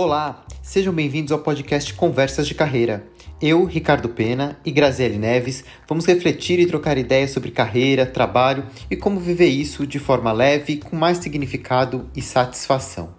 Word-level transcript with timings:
Olá, 0.00 0.44
sejam 0.62 0.94
bem-vindos 0.94 1.32
ao 1.32 1.40
podcast 1.40 1.92
Conversas 1.92 2.46
de 2.46 2.54
Carreira. 2.54 3.04
Eu, 3.42 3.64
Ricardo 3.64 4.08
Pena 4.08 4.56
e 4.64 4.70
Graziele 4.70 5.18
Neves 5.18 5.64
vamos 5.88 6.06
refletir 6.06 6.60
e 6.60 6.68
trocar 6.68 6.96
ideias 6.96 7.32
sobre 7.32 7.50
carreira, 7.50 8.06
trabalho 8.06 8.64
e 8.88 8.96
como 8.96 9.18
viver 9.18 9.48
isso 9.48 9.84
de 9.84 9.98
forma 9.98 10.30
leve, 10.30 10.76
com 10.76 10.94
mais 10.94 11.18
significado 11.18 12.08
e 12.14 12.22
satisfação. 12.22 13.12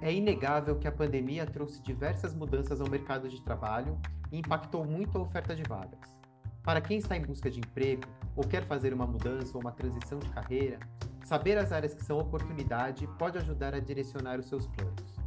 É 0.00 0.12
inegável 0.12 0.80
que 0.80 0.88
a 0.88 0.92
pandemia 0.92 1.46
trouxe 1.46 1.80
diversas 1.80 2.34
mudanças 2.34 2.80
ao 2.80 2.90
mercado 2.90 3.28
de 3.28 3.40
trabalho 3.40 3.96
e 4.32 4.38
impactou 4.38 4.84
muito 4.84 5.16
a 5.16 5.20
oferta 5.20 5.54
de 5.54 5.62
vagas. 5.62 6.21
Para 6.62 6.80
quem 6.80 6.98
está 6.98 7.16
em 7.16 7.22
busca 7.22 7.50
de 7.50 7.58
emprego 7.58 8.04
ou 8.36 8.44
quer 8.44 8.64
fazer 8.66 8.94
uma 8.94 9.04
mudança 9.04 9.50
ou 9.54 9.60
uma 9.60 9.72
transição 9.72 10.20
de 10.20 10.28
carreira, 10.30 10.78
saber 11.24 11.58
as 11.58 11.72
áreas 11.72 11.92
que 11.92 12.04
são 12.04 12.18
oportunidade 12.18 13.04
pode 13.18 13.36
ajudar 13.38 13.74
a 13.74 13.80
direcionar 13.80 14.38
os 14.38 14.46
seus 14.46 14.68
planos. 14.68 15.22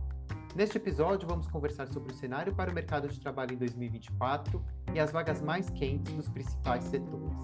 Neste 0.56 0.78
episódio, 0.78 1.28
vamos 1.28 1.50
conversar 1.50 1.88
sobre 1.90 2.14
o 2.14 2.16
cenário 2.16 2.56
para 2.56 2.72
o 2.72 2.74
mercado 2.74 3.10
de 3.10 3.20
trabalho 3.20 3.54
em 3.54 3.58
2024 3.58 4.64
e 4.94 5.00
as 5.00 5.12
vagas 5.12 5.42
mais 5.42 5.70
quentes 5.70 6.14
dos 6.14 6.30
principais 6.30 6.86
setores. 6.86 7.38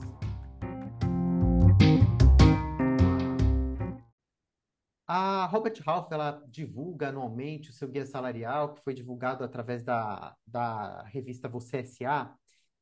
A 5.06 5.46
Robert 5.48 5.78
Half 5.86 6.10
ela 6.14 6.42
divulga 6.48 7.10
anualmente 7.10 7.70
o 7.70 7.74
seu 7.74 7.90
guia 7.90 8.06
salarial, 8.06 8.74
que 8.74 8.82
foi 8.82 8.94
divulgado 8.94 9.44
através 9.44 9.84
da, 9.84 10.34
da 10.48 11.04
revista 11.04 11.50
Você 11.50 11.80
S.A., 11.80 12.34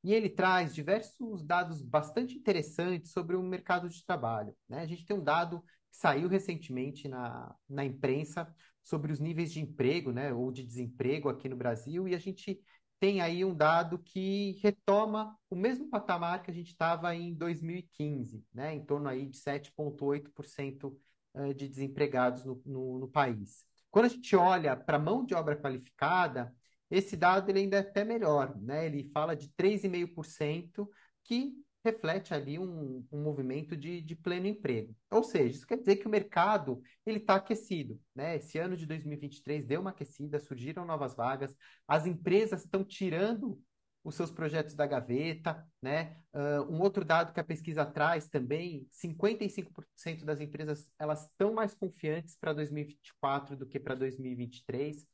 e 0.04 0.14
ele 0.14 0.30
traz 0.30 0.74
diversos 0.74 1.44
dados 1.44 1.82
bastante 1.82 2.38
interessantes 2.38 3.12
sobre 3.12 3.36
o 3.36 3.44
mercado 3.44 3.90
de 3.90 4.04
trabalho. 4.04 4.56
Né? 4.68 4.82
A 4.82 4.86
gente 4.86 5.06
tem 5.06 5.16
um 5.16 5.24
dado 5.24 5.62
que 5.92 5.98
saiu 5.98 6.28
recentemente 6.28 7.08
na, 7.08 7.54
na 7.68 7.84
imprensa 7.84 8.54
sobre 8.84 9.12
os 9.12 9.20
níveis 9.20 9.52
de 9.52 9.60
emprego 9.60 10.12
né, 10.12 10.34
ou 10.34 10.52
de 10.52 10.64
desemprego 10.64 11.30
aqui 11.30 11.50
no 11.50 11.56
Brasil, 11.56 12.08
e 12.08 12.16
a 12.16 12.20
gente 12.20 12.60
tem 13.00 13.22
aí 13.22 13.46
um 13.46 13.56
dado 13.56 13.98
que 14.00 14.60
retoma 14.62 15.38
o 15.50 15.56
mesmo 15.56 15.90
patamar 15.90 16.42
que 16.42 16.52
a 16.52 16.54
gente 16.54 16.70
estava 16.70 17.16
em 17.16 17.34
2015, 17.34 18.44
né, 18.54 18.76
em 18.76 18.84
torno 18.84 19.08
aí 19.08 19.28
de 19.28 19.38
7,8% 19.38 20.96
eh, 21.36 21.54
de 21.54 21.68
desempregados 21.68 22.44
no, 22.44 22.62
no, 22.66 23.00
no 23.00 23.08
país. 23.08 23.64
Quando 23.92 24.06
a 24.06 24.10
gente 24.10 24.36
olha 24.36 24.76
para 24.76 24.98
a 24.98 25.00
mão 25.00 25.26
de 25.26 25.34
obra 25.34 25.56
qualificada, 25.56 26.54
esse 26.90 27.16
dado 27.16 27.50
ele 27.50 27.60
ainda 27.60 27.78
é 27.78 27.82
até 27.82 28.04
melhor, 28.04 28.56
né? 28.60 28.86
Ele 28.86 29.10
fala 29.14 29.36
de 29.36 29.50
3,5%, 29.50 30.88
que 31.24 31.54
reflete 31.84 32.34
ali 32.34 32.60
um, 32.60 33.06
um 33.12 33.22
movimento 33.22 33.76
de, 33.76 34.02
de, 34.02 34.16
pleno 34.16 34.48
emprego. 34.48 34.96
Ou 35.10 35.24
seja, 35.24 35.56
isso 35.56 35.68
quer 35.68 35.78
dizer 35.78 35.96
que 35.98 36.08
o 36.08 36.10
mercado 36.10 36.82
ele 37.06 37.20
está 37.20 37.36
aquecido. 37.36 38.00
Né? 38.14 38.36
Esse 38.36 38.58
ano 38.58 38.76
de 38.76 38.86
2023 38.86 39.66
deu 39.66 39.82
uma 39.82 39.92
aquecida, 39.92 40.40
surgiram 40.40 40.86
novas 40.86 41.16
vagas, 41.16 41.56
as 41.88 42.06
empresas 42.06 42.64
estão 42.66 42.84
tirando 42.84 43.62
os 44.04 44.16
seus 44.16 44.32
projetos 44.32 44.74
da 44.76 44.88
gaveta, 44.88 45.68
né? 45.82 46.18
Uh, 46.34 46.74
um 46.74 46.82
outro 46.82 47.04
dado 47.04 47.34
que 47.34 47.40
a 47.40 47.44
pesquisa 47.44 47.86
traz 47.86 48.28
também, 48.28 48.88
55% 48.92 50.24
das 50.24 50.40
empresas 50.40 50.90
elas 50.98 51.24
estão 51.24 51.54
mais 51.54 51.74
confiantes 51.74 52.36
para 52.40 52.54
2024 52.54 53.58
do 53.58 53.66
que 53.66 53.80
para 53.80 53.96
2023. 53.96 55.06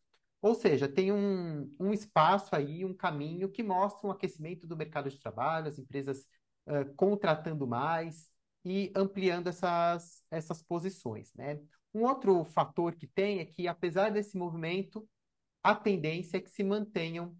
Ou 0.45 0.53
seja, 0.53 0.87
tem 0.87 1.11
um, 1.11 1.75
um 1.79 1.91
espaço 1.91 2.55
aí, 2.55 2.85
um 2.85 2.93
caminho 2.93 3.49
que 3.49 3.63
mostra 3.63 4.07
um 4.07 4.11
aquecimento 4.11 4.67
do 4.67 4.77
mercado 4.77 5.09
de 5.09 5.19
trabalho, 5.19 5.69
as 5.69 5.79
empresas 5.79 6.27
uh, 6.67 6.93
contratando 6.95 7.65
mais 7.65 8.29
e 8.63 8.93
ampliando 8.95 9.47
essas, 9.47 10.23
essas 10.29 10.61
posições, 10.61 11.33
né? 11.33 11.59
Um 11.91 12.03
outro 12.03 12.45
fator 12.45 12.93
que 12.93 13.07
tem 13.07 13.39
é 13.39 13.45
que, 13.45 13.67
apesar 13.67 14.11
desse 14.11 14.37
movimento, 14.37 15.09
a 15.63 15.73
tendência 15.73 16.37
é 16.37 16.41
que 16.41 16.51
se 16.51 16.63
mantenham 16.63 17.35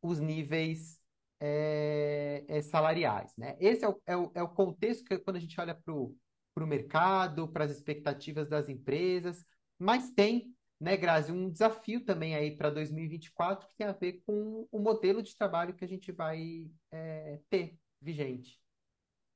os 0.00 0.18
níveis 0.18 0.98
é, 1.38 2.42
é, 2.48 2.62
salariais. 2.62 3.36
Né? 3.36 3.54
Esse 3.60 3.84
é 3.84 3.88
o, 3.90 4.00
é, 4.06 4.16
o, 4.16 4.32
é 4.34 4.42
o 4.42 4.48
contexto 4.48 5.04
que 5.04 5.18
quando 5.18 5.36
a 5.36 5.40
gente 5.40 5.60
olha 5.60 5.74
para 5.74 5.92
o 5.92 6.66
mercado, 6.66 7.46
para 7.48 7.66
as 7.66 7.70
expectativas 7.70 8.48
das 8.48 8.70
empresas, 8.70 9.44
mas 9.78 10.10
tem, 10.10 10.53
né, 10.80 10.96
Grazi, 10.96 11.32
um 11.32 11.50
desafio 11.50 12.04
também 12.04 12.34
aí 12.34 12.56
para 12.56 12.70
2024 12.70 13.68
que 13.68 13.76
tem 13.76 13.86
a 13.86 13.92
ver 13.92 14.22
com 14.26 14.66
o 14.70 14.78
modelo 14.78 15.22
de 15.22 15.36
trabalho 15.36 15.74
que 15.74 15.84
a 15.84 15.88
gente 15.88 16.12
vai 16.12 16.66
é, 16.92 17.38
ter 17.48 17.76
vigente. 18.00 18.58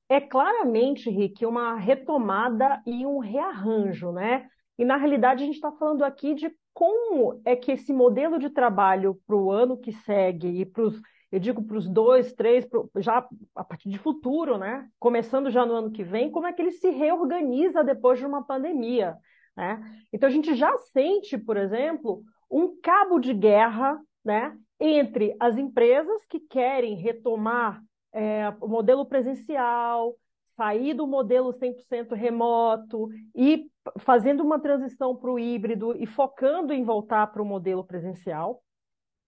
É 0.08 0.20
claramente, 0.20 1.10
Rick, 1.10 1.44
uma 1.44 1.74
retomada 1.74 2.82
e 2.86 3.04
um 3.04 3.18
rearranjo, 3.18 4.10
né? 4.10 4.48
E 4.78 4.84
na 4.84 4.96
realidade 4.96 5.42
a 5.42 5.46
gente 5.46 5.56
está 5.56 5.70
falando 5.72 6.02
aqui 6.02 6.34
de 6.34 6.50
como 6.72 7.42
é 7.44 7.56
que 7.56 7.72
esse 7.72 7.92
modelo 7.92 8.38
de 8.38 8.48
trabalho 8.48 9.20
para 9.26 9.36
o 9.36 9.50
ano 9.50 9.76
que 9.76 9.92
segue 9.92 10.48
e 10.60 10.64
para 10.64 10.84
os, 10.84 11.00
eu 11.30 11.38
digo 11.38 11.62
para 11.62 11.76
os 11.76 11.88
dois, 11.88 12.32
três, 12.32 12.64
pro, 12.64 12.90
já 12.96 13.26
a 13.54 13.64
partir 13.64 13.90
de 13.90 13.98
futuro, 13.98 14.56
né? 14.56 14.88
Começando 14.98 15.50
já 15.50 15.66
no 15.66 15.74
ano 15.74 15.90
que 15.90 16.04
vem, 16.04 16.30
como 16.30 16.46
é 16.46 16.52
que 16.52 16.62
ele 16.62 16.70
se 16.70 16.88
reorganiza 16.88 17.82
depois 17.84 18.18
de 18.18 18.24
uma 18.24 18.44
pandemia, 18.44 19.16
né? 19.58 19.82
Então 20.12 20.28
a 20.28 20.32
gente 20.32 20.54
já 20.54 20.78
sente, 20.78 21.36
por 21.36 21.56
exemplo, 21.56 22.22
um 22.48 22.80
cabo 22.80 23.18
de 23.18 23.34
guerra, 23.34 24.00
né? 24.24 24.56
Entre 24.78 25.34
as 25.40 25.58
empresas 25.58 26.24
que 26.26 26.38
querem 26.38 26.94
retomar 26.94 27.82
é, 28.12 28.54
o 28.60 28.68
modelo 28.68 29.04
presencial, 29.04 30.14
sair 30.56 30.94
do 30.94 31.08
modelo 31.08 31.52
100% 31.52 32.14
remoto 32.14 33.08
e 33.34 33.68
fazendo 33.98 34.44
uma 34.44 34.60
transição 34.60 35.16
para 35.16 35.32
o 35.32 35.38
híbrido 35.40 35.92
e 36.00 36.06
focando 36.06 36.72
em 36.72 36.84
voltar 36.84 37.26
para 37.26 37.42
o 37.42 37.44
modelo 37.44 37.82
presencial. 37.82 38.62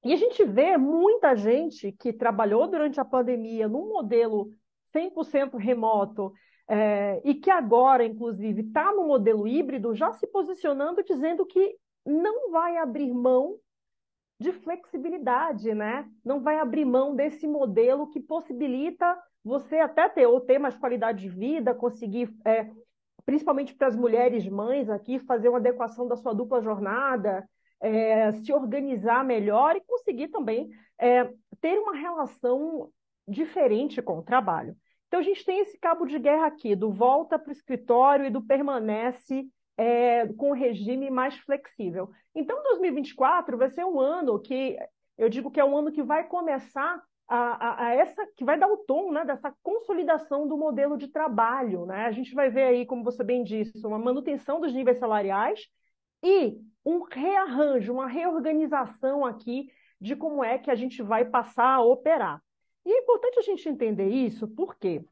E 0.04 0.12
a 0.12 0.16
gente 0.16 0.44
vê 0.44 0.76
muita 0.76 1.34
gente 1.34 1.90
que 1.92 2.12
trabalhou 2.12 2.68
durante 2.68 3.00
a 3.00 3.04
pandemia 3.04 3.66
num 3.68 3.88
modelo 3.88 4.52
100% 4.94 5.56
remoto 5.56 6.32
é, 6.70 7.20
e 7.24 7.34
que 7.34 7.50
agora, 7.50 8.04
inclusive, 8.04 8.62
está 8.62 8.92
no 8.92 9.04
modelo 9.04 9.48
híbrido, 9.48 9.92
já 9.92 10.12
se 10.12 10.24
posicionando 10.28 11.02
dizendo 11.02 11.44
que 11.44 11.76
não 12.06 12.52
vai 12.52 12.76
abrir 12.76 13.12
mão 13.12 13.56
de 14.38 14.52
flexibilidade, 14.52 15.74
né? 15.74 16.08
Não 16.24 16.40
vai 16.40 16.60
abrir 16.60 16.84
mão 16.84 17.16
desse 17.16 17.44
modelo 17.44 18.08
que 18.08 18.20
possibilita 18.20 19.20
você 19.44 19.80
até 19.80 20.08
ter 20.08 20.26
ou 20.26 20.40
ter 20.40 20.60
mais 20.60 20.76
qualidade 20.76 21.22
de 21.22 21.28
vida, 21.28 21.74
conseguir, 21.74 22.32
é, 22.46 22.70
principalmente 23.26 23.74
para 23.74 23.88
as 23.88 23.96
mulheres 23.96 24.48
mães 24.48 24.88
aqui, 24.88 25.18
fazer 25.18 25.48
uma 25.48 25.58
adequação 25.58 26.06
da 26.06 26.16
sua 26.16 26.32
dupla 26.32 26.62
jornada, 26.62 27.44
é, 27.80 28.30
se 28.30 28.52
organizar 28.52 29.24
melhor 29.24 29.74
e 29.74 29.80
conseguir 29.80 30.28
também 30.28 30.70
é, 31.00 31.24
ter 31.60 31.80
uma 31.80 31.96
relação 31.96 32.92
diferente 33.26 34.00
com 34.00 34.18
o 34.18 34.22
trabalho. 34.22 34.76
Então 35.10 35.18
a 35.18 35.24
gente 35.24 35.44
tem 35.44 35.58
esse 35.58 35.76
cabo 35.76 36.06
de 36.06 36.20
guerra 36.20 36.46
aqui, 36.46 36.76
do 36.76 36.92
volta 36.92 37.36
para 37.36 37.48
o 37.48 37.52
escritório 37.52 38.26
e 38.26 38.30
do 38.30 38.40
permanece 38.40 39.44
é, 39.76 40.24
com 40.34 40.50
o 40.50 40.54
regime 40.54 41.10
mais 41.10 41.36
flexível. 41.38 42.12
Então 42.32 42.62
2024 42.62 43.58
vai 43.58 43.68
ser 43.70 43.84
um 43.84 43.98
ano 43.98 44.38
que 44.38 44.78
eu 45.18 45.28
digo 45.28 45.50
que 45.50 45.58
é 45.58 45.64
um 45.64 45.76
ano 45.76 45.90
que 45.90 46.00
vai 46.00 46.28
começar 46.28 47.02
a, 47.26 47.36
a, 47.36 47.86
a, 47.86 47.94
essa 47.96 48.24
que 48.36 48.44
vai 48.44 48.56
dar 48.56 48.68
o 48.68 48.76
tom 48.76 49.10
né, 49.10 49.24
dessa 49.24 49.52
consolidação 49.64 50.46
do 50.46 50.56
modelo 50.56 50.96
de 50.96 51.08
trabalho. 51.08 51.86
Né? 51.86 52.04
A 52.06 52.12
gente 52.12 52.32
vai 52.32 52.48
ver 52.48 52.62
aí, 52.62 52.86
como 52.86 53.02
você 53.02 53.24
bem 53.24 53.42
disse, 53.42 53.84
uma 53.84 53.98
manutenção 53.98 54.60
dos 54.60 54.72
níveis 54.72 54.98
salariais 54.98 55.66
e 56.22 56.56
um 56.86 57.02
rearranjo, 57.02 57.92
uma 57.92 58.06
reorganização 58.06 59.26
aqui 59.26 59.72
de 60.00 60.14
como 60.14 60.44
é 60.44 60.56
que 60.56 60.70
a 60.70 60.76
gente 60.76 61.02
vai 61.02 61.24
passar 61.24 61.74
a 61.74 61.82
operar. 61.82 62.40
E 62.84 62.92
é 62.92 62.98
importante 62.98 63.38
a 63.38 63.42
gente 63.42 63.68
entender 63.68 64.08
isso, 64.08 64.48
por 64.48 64.76
quê? 64.76 65.04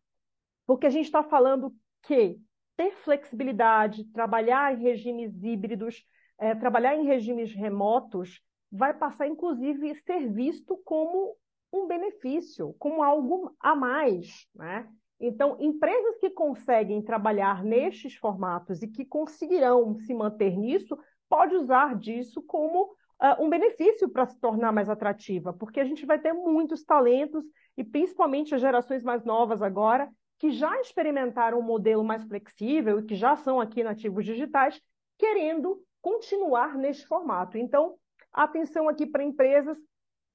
Porque 0.66 0.86
a 0.86 0.90
gente 0.90 1.06
está 1.06 1.22
falando 1.22 1.74
que 2.02 2.40
ter 2.76 2.92
flexibilidade, 2.92 4.04
trabalhar 4.12 4.74
em 4.74 4.82
regimes 4.82 5.42
híbridos, 5.42 6.06
é, 6.38 6.54
trabalhar 6.54 6.94
em 6.94 7.04
regimes 7.04 7.52
remotos, 7.52 8.40
vai 8.70 8.94
passar, 8.94 9.26
inclusive, 9.26 9.90
a 9.90 9.94
ser 9.96 10.30
visto 10.30 10.76
como 10.84 11.36
um 11.72 11.86
benefício, 11.86 12.74
como 12.78 13.02
algo 13.02 13.54
a 13.60 13.74
mais. 13.74 14.46
Né? 14.54 14.88
Então, 15.20 15.56
empresas 15.60 16.18
que 16.18 16.30
conseguem 16.30 17.02
trabalhar 17.02 17.64
nestes 17.64 18.14
formatos 18.14 18.82
e 18.82 18.88
que 18.88 19.04
conseguirão 19.04 19.98
se 19.98 20.14
manter 20.14 20.56
nisso, 20.56 20.96
pode 21.28 21.54
usar 21.54 21.96
disso 21.96 22.40
como 22.42 22.94
uh, 23.22 23.42
um 23.42 23.48
benefício 23.48 24.08
para 24.08 24.26
se 24.26 24.38
tornar 24.38 24.72
mais 24.72 24.88
atrativa, 24.88 25.52
porque 25.52 25.80
a 25.80 25.84
gente 25.84 26.06
vai 26.06 26.18
ter 26.18 26.32
muitos 26.32 26.84
talentos 26.84 27.44
e 27.76 27.84
principalmente 27.84 28.54
as 28.54 28.60
gerações 28.60 29.02
mais 29.02 29.24
novas 29.24 29.62
agora 29.62 30.08
que 30.38 30.50
já 30.50 30.80
experimentaram 30.80 31.58
um 31.58 31.62
modelo 31.62 32.04
mais 32.04 32.22
flexível 32.24 33.00
e 33.00 33.04
que 33.04 33.16
já 33.16 33.36
são 33.36 33.60
aqui 33.60 33.82
nativos 33.82 34.24
digitais, 34.24 34.80
querendo 35.18 35.82
continuar 36.00 36.76
neste 36.76 37.06
formato. 37.06 37.58
Então, 37.58 37.96
atenção 38.32 38.88
aqui 38.88 39.04
para 39.04 39.24
empresas 39.24 39.76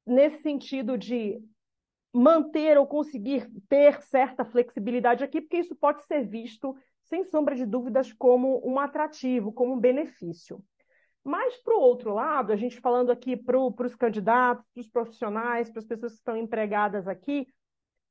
nesse 0.06 0.41
sentido 0.41 0.97
de 0.97 1.41
manter 2.13 2.77
ou 2.77 2.85
conseguir 2.85 3.50
ter 3.69 4.01
certa 4.03 4.44
flexibilidade 4.44 5.24
aqui, 5.24 5.41
porque 5.41 5.57
isso 5.57 5.75
pode 5.75 6.03
ser 6.03 6.27
visto, 6.27 6.75
sem 7.03 7.24
sombra 7.24 7.56
de 7.56 7.65
dúvidas, 7.65 8.13
como 8.13 8.62
um 8.63 8.77
atrativo, 8.80 9.51
como 9.53 9.74
um 9.74 9.80
benefício. 9.80 10.63
Mas, 11.24 11.56
para 11.58 11.75
o 11.75 11.80
outro 11.80 12.14
lado, 12.14 12.52
a 12.52 12.56
gente 12.56 12.81
falando 12.81 13.12
aqui 13.12 13.38
para 13.38 13.58
os 13.58 13.96
candidatos, 13.96 14.66
para 14.74 14.81
os 14.81 14.90
profissionais, 14.90 15.70
para 15.70 15.80
as 15.80 15.86
pessoas 15.86 16.12
que 16.14 16.18
estão 16.18 16.36
empregadas 16.36 17.08
aqui, 17.08 17.48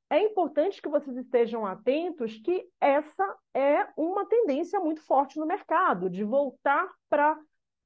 é 0.09 0.19
importante 0.19 0.81
que 0.81 0.89
vocês 0.89 1.15
estejam 1.17 1.65
atentos 1.65 2.37
que 2.37 2.67
essa 2.79 3.35
é 3.53 3.87
uma 3.97 4.25
tendência 4.25 4.79
muito 4.79 5.01
forte 5.01 5.39
no 5.39 5.45
mercado, 5.45 6.09
de 6.09 6.23
voltar 6.23 6.87
para, 7.09 7.39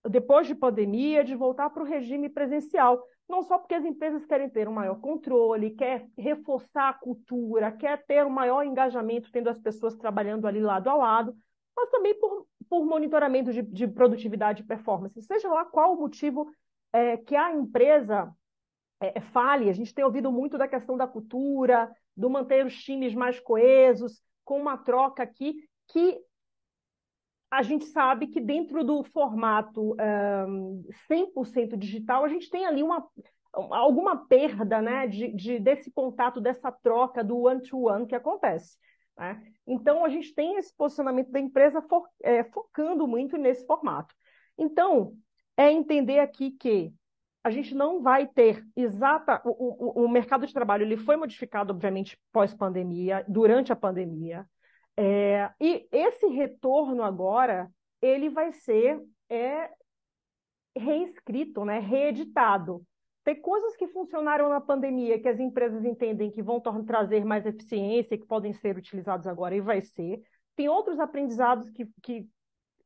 depois 0.09 0.47
de 0.47 0.55
pandemia, 0.55 1.23
de 1.23 1.35
voltar 1.35 1.69
para 1.69 1.83
o 1.83 1.85
regime 1.85 2.29
presencial. 2.29 3.01
Não 3.29 3.43
só 3.43 3.57
porque 3.57 3.75
as 3.75 3.85
empresas 3.85 4.25
querem 4.25 4.49
ter 4.49 4.67
um 4.67 4.73
maior 4.73 4.99
controle, 4.99 5.71
quer 5.71 6.07
reforçar 6.17 6.89
a 6.89 6.93
cultura, 6.93 7.71
quer 7.71 8.05
ter 8.05 8.25
um 8.25 8.29
maior 8.29 8.63
engajamento, 8.63 9.31
tendo 9.31 9.49
as 9.49 9.59
pessoas 9.59 9.95
trabalhando 9.95 10.47
ali 10.47 10.61
lado 10.61 10.89
a 10.89 10.95
lado, 10.95 11.35
mas 11.75 11.89
também 11.89 12.17
por, 12.19 12.45
por 12.69 12.85
monitoramento 12.85 13.51
de, 13.51 13.61
de 13.61 13.87
produtividade 13.87 14.63
e 14.63 14.65
performance. 14.65 15.21
Seja 15.21 15.49
lá 15.49 15.65
qual 15.65 15.93
o 15.93 15.99
motivo 15.99 16.49
é, 16.93 17.17
que 17.17 17.35
a 17.35 17.53
empresa 17.53 18.33
é, 18.99 19.19
fale, 19.19 19.69
a 19.69 19.73
gente 19.73 19.93
tem 19.93 20.03
ouvido 20.03 20.31
muito 20.31 20.57
da 20.57 20.67
questão 20.67 20.97
da 20.97 21.07
cultura, 21.07 21.91
do 22.15 22.29
manter 22.29 22.65
os 22.65 22.75
times 22.83 23.13
mais 23.13 23.39
coesos, 23.39 24.21
com 24.43 24.59
uma 24.59 24.77
troca 24.77 25.21
aqui, 25.21 25.55
que 25.87 26.19
a 27.49 27.61
gente 27.61 27.85
sabe 27.85 28.27
que 28.27 28.41
dentro 28.41 28.83
do 28.83 29.03
formato 29.03 29.95
um, 30.47 30.83
100% 31.09 31.77
digital, 31.77 32.25
a 32.25 32.27
gente 32.27 32.49
tem 32.49 32.65
ali 32.65 32.83
uma, 32.83 33.07
alguma 33.53 34.27
perda 34.27 34.81
né, 34.81 35.07
de, 35.07 35.31
de, 35.31 35.59
desse 35.59 35.91
contato, 35.91 36.41
dessa 36.41 36.71
troca 36.71 37.23
do 37.23 37.43
one-to-one 37.43 38.03
-one 38.03 38.07
que 38.07 38.15
acontece. 38.15 38.77
Né? 39.17 39.41
Então, 39.65 40.05
a 40.05 40.09
gente 40.09 40.33
tem 40.33 40.57
esse 40.57 40.73
posicionamento 40.75 41.31
da 41.31 41.39
empresa 41.39 41.81
for, 41.81 42.07
é, 42.23 42.43
focando 42.43 43.07
muito 43.07 43.37
nesse 43.37 43.65
formato. 43.65 44.13
Então, 44.57 45.13
é 45.55 45.71
entender 45.71 46.19
aqui 46.19 46.51
que 46.51 46.93
a 47.43 47.49
gente 47.49 47.73
não 47.73 48.01
vai 48.01 48.27
ter 48.27 48.65
exata. 48.75 49.41
O, 49.45 50.01
o, 50.01 50.05
o 50.05 50.09
mercado 50.09 50.45
de 50.45 50.53
trabalho 50.53 50.83
ele 50.83 50.97
foi 50.97 51.15
modificado, 51.15 51.73
obviamente, 51.73 52.19
pós-pandemia, 52.31 53.25
durante 53.27 53.71
a 53.71 53.75
pandemia. 53.75 54.45
É, 54.95 55.49
e 55.59 55.87
esse 55.91 56.27
retorno 56.27 57.03
agora, 57.03 57.71
ele 58.01 58.29
vai 58.29 58.51
ser 58.51 59.01
é, 59.29 59.69
reescrito, 60.75 61.63
né, 61.65 61.79
reeditado. 61.79 62.83
Tem 63.27 63.35
coisas 63.35 63.75
que 63.75 63.89
funcionaram 63.89 64.47
na 64.47 64.61
pandemia 64.61 65.19
que 65.19 65.27
as 65.27 65.37
empresas 65.37 65.83
entendem 65.83 66.31
que 66.31 66.41
vão 66.41 66.61
trazer 66.61 67.25
mais 67.25 67.45
eficiência, 67.45 68.17
que 68.17 68.25
podem 68.25 68.53
ser 68.53 68.77
utilizados 68.77 69.27
agora 69.27 69.53
e 69.53 69.59
vai 69.59 69.81
ser. 69.81 70.23
Tem 70.55 70.69
outros 70.69 70.97
aprendizados 70.97 71.69
que, 71.71 71.85
que 72.01 72.25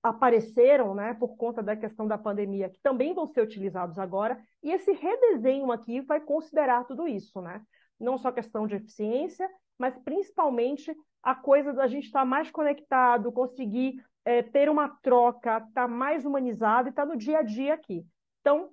apareceram 0.02 0.96
né, 0.96 1.14
por 1.14 1.38
conta 1.38 1.62
da 1.62 1.76
questão 1.76 2.08
da 2.08 2.18
pandemia, 2.18 2.72
que 2.72 2.82
também 2.82 3.14
vão 3.14 3.28
ser 3.28 3.42
utilizados 3.42 4.00
agora, 4.00 4.42
e 4.64 4.72
esse 4.72 4.92
redesenho 4.94 5.72
aqui 5.72 6.02
vai 6.02 6.20
considerar 6.20 6.86
tudo 6.86 7.08
isso, 7.08 7.40
né? 7.40 7.62
Não 8.00 8.18
só 8.18 8.32
questão 8.32 8.66
de 8.66 8.78
eficiência, 8.78 9.48
mas 9.78 9.96
principalmente 10.00 10.92
a 11.22 11.36
coisa 11.36 11.72
da 11.72 11.86
gente 11.86 12.06
estar 12.06 12.26
mais 12.26 12.50
conectado, 12.50 13.32
conseguir 13.32 14.04
é, 14.26 14.42
ter 14.42 14.72
uma 14.72 14.90
troca, 15.04 15.58
estar 15.58 15.70
tá 15.72 15.88
mais 15.88 16.26
humanizado 16.26 16.88
e 16.88 16.90
estar 16.90 17.06
tá 17.06 17.08
no 17.08 17.16
dia 17.16 17.38
a 17.38 17.44
dia 17.44 17.76
aqui. 17.76 18.04
Então, 18.40 18.72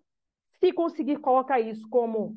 se 0.61 0.73
conseguir 0.73 1.19
colocar 1.19 1.61
isso 1.61 1.89
como 1.89 2.37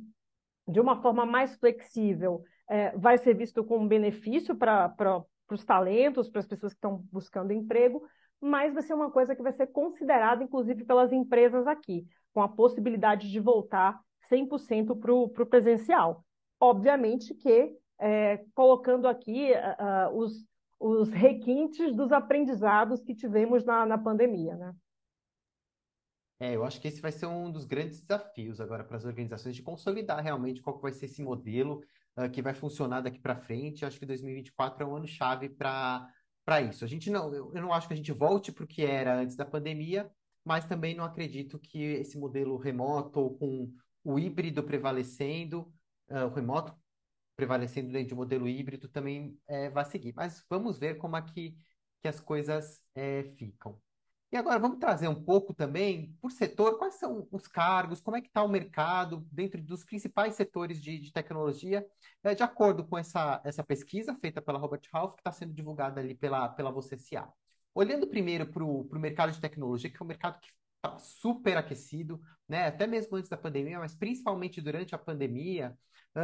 de 0.67 0.79
uma 0.79 1.01
forma 1.01 1.25
mais 1.25 1.55
flexível, 1.57 2.43
é, 2.69 2.95
vai 2.97 3.17
ser 3.17 3.35
visto 3.35 3.63
como 3.63 3.87
benefício 3.87 4.55
para 4.55 5.23
os 5.51 5.65
talentos, 5.65 6.29
para 6.29 6.39
as 6.39 6.47
pessoas 6.47 6.73
que 6.73 6.77
estão 6.77 7.03
buscando 7.11 7.51
emprego, 7.51 8.01
mas 8.39 8.73
vai 8.73 8.81
ser 8.81 8.93
uma 8.93 9.11
coisa 9.11 9.35
que 9.35 9.43
vai 9.43 9.51
ser 9.51 9.67
considerada, 9.67 10.43
inclusive, 10.43 10.85
pelas 10.85 11.11
empresas 11.11 11.67
aqui, 11.67 12.07
com 12.33 12.41
a 12.41 12.47
possibilidade 12.47 13.29
de 13.29 13.39
voltar 13.39 13.99
100% 14.31 14.97
para 14.99 15.13
o 15.13 15.29
presencial. 15.29 16.23
Obviamente 16.59 17.33
que 17.35 17.75
é, 17.99 18.43
colocando 18.55 19.07
aqui 19.07 19.51
uh, 19.51 20.15
os, 20.17 20.43
os 20.79 21.09
requintes 21.11 21.95
dos 21.95 22.11
aprendizados 22.11 23.01
que 23.03 23.13
tivemos 23.13 23.63
na, 23.63 23.85
na 23.85 23.97
pandemia, 23.97 24.55
né? 24.55 24.73
É, 26.41 26.55
eu 26.55 26.65
acho 26.65 26.81
que 26.81 26.87
esse 26.87 26.99
vai 26.99 27.11
ser 27.11 27.27
um 27.27 27.51
dos 27.51 27.65
grandes 27.65 28.01
desafios 28.01 28.59
agora 28.59 28.83
para 28.83 28.97
as 28.97 29.05
organizações 29.05 29.55
de 29.55 29.61
consolidar 29.61 30.23
realmente 30.23 30.59
qual 30.59 30.79
vai 30.79 30.91
ser 30.91 31.05
esse 31.05 31.21
modelo 31.21 31.83
uh, 32.17 32.27
que 32.31 32.41
vai 32.41 32.51
funcionar 32.55 33.01
daqui 33.01 33.19
para 33.19 33.35
frente. 33.35 33.83
Eu 33.83 33.87
acho 33.87 33.99
que 33.99 34.07
2024 34.07 34.83
é 34.83 34.87
um 34.87 34.95
ano 34.95 35.07
chave 35.07 35.49
para 35.49 36.09
para 36.43 36.59
isso. 36.59 36.83
A 36.83 36.87
gente 36.87 37.11
não, 37.11 37.31
eu, 37.31 37.53
eu 37.53 37.61
não 37.61 37.71
acho 37.71 37.87
que 37.87 37.93
a 37.93 37.95
gente 37.95 38.11
volte 38.11 38.51
para 38.51 38.63
o 38.63 38.67
que 38.67 38.83
era 38.83 39.19
antes 39.19 39.35
da 39.35 39.45
pandemia, 39.45 40.11
mas 40.43 40.65
também 40.65 40.95
não 40.95 41.03
acredito 41.05 41.59
que 41.59 41.79
esse 41.79 42.17
modelo 42.17 42.57
remoto 42.57 43.19
ou 43.19 43.37
com 43.37 43.71
o 44.03 44.17
híbrido 44.17 44.63
prevalecendo, 44.63 45.71
uh, 46.09 46.25
o 46.25 46.33
remoto 46.33 46.75
prevalecendo 47.35 47.91
dentro 47.91 48.07
de 48.07 48.13
um 48.15 48.17
modelo 48.17 48.49
híbrido 48.49 48.89
também 48.89 49.37
é, 49.47 49.69
vai 49.69 49.85
seguir. 49.85 50.11
Mas 50.15 50.43
vamos 50.49 50.79
ver 50.79 50.97
como 50.97 51.15
é 51.17 51.21
que, 51.21 51.55
que 52.01 52.07
as 52.07 52.19
coisas 52.19 52.81
é, 52.95 53.25
ficam. 53.37 53.79
E 54.31 54.37
agora 54.37 54.57
vamos 54.57 54.79
trazer 54.79 55.09
um 55.09 55.23
pouco 55.23 55.53
também, 55.53 56.15
por 56.21 56.31
setor, 56.31 56.77
quais 56.77 56.95
são 56.95 57.27
os 57.31 57.47
cargos, 57.47 57.99
como 57.99 58.15
é 58.15 58.21
que 58.21 58.27
está 58.27 58.41
o 58.41 58.47
mercado 58.47 59.27
dentro 59.29 59.61
dos 59.61 59.83
principais 59.83 60.35
setores 60.35 60.81
de, 60.81 60.97
de 60.99 61.11
tecnologia, 61.11 61.85
é, 62.23 62.33
de 62.33 62.41
acordo 62.41 62.85
com 62.85 62.97
essa, 62.97 63.41
essa 63.43 63.61
pesquisa 63.61 64.15
feita 64.15 64.41
pela 64.41 64.57
Robert 64.57 64.83
Half, 64.93 65.15
que 65.15 65.19
está 65.19 65.33
sendo 65.33 65.53
divulgada 65.53 65.99
ali 65.99 66.15
pela, 66.15 66.47
pela 66.47 66.71
VCCA. 66.71 67.27
Olhando 67.75 68.07
primeiro 68.07 68.47
para 68.47 68.63
o 68.63 68.87
mercado 68.93 69.33
de 69.33 69.41
tecnologia, 69.41 69.89
que 69.89 69.97
é 69.97 70.03
um 70.03 70.07
mercado 70.07 70.39
que 70.39 70.49
está 70.77 70.97
super 70.97 71.57
aquecido, 71.57 72.21
né? 72.47 72.67
até 72.67 72.87
mesmo 72.87 73.17
antes 73.17 73.29
da 73.29 73.37
pandemia, 73.37 73.79
mas 73.79 73.93
principalmente 73.95 74.61
durante 74.61 74.95
a 74.95 74.97
pandemia, 74.97 75.77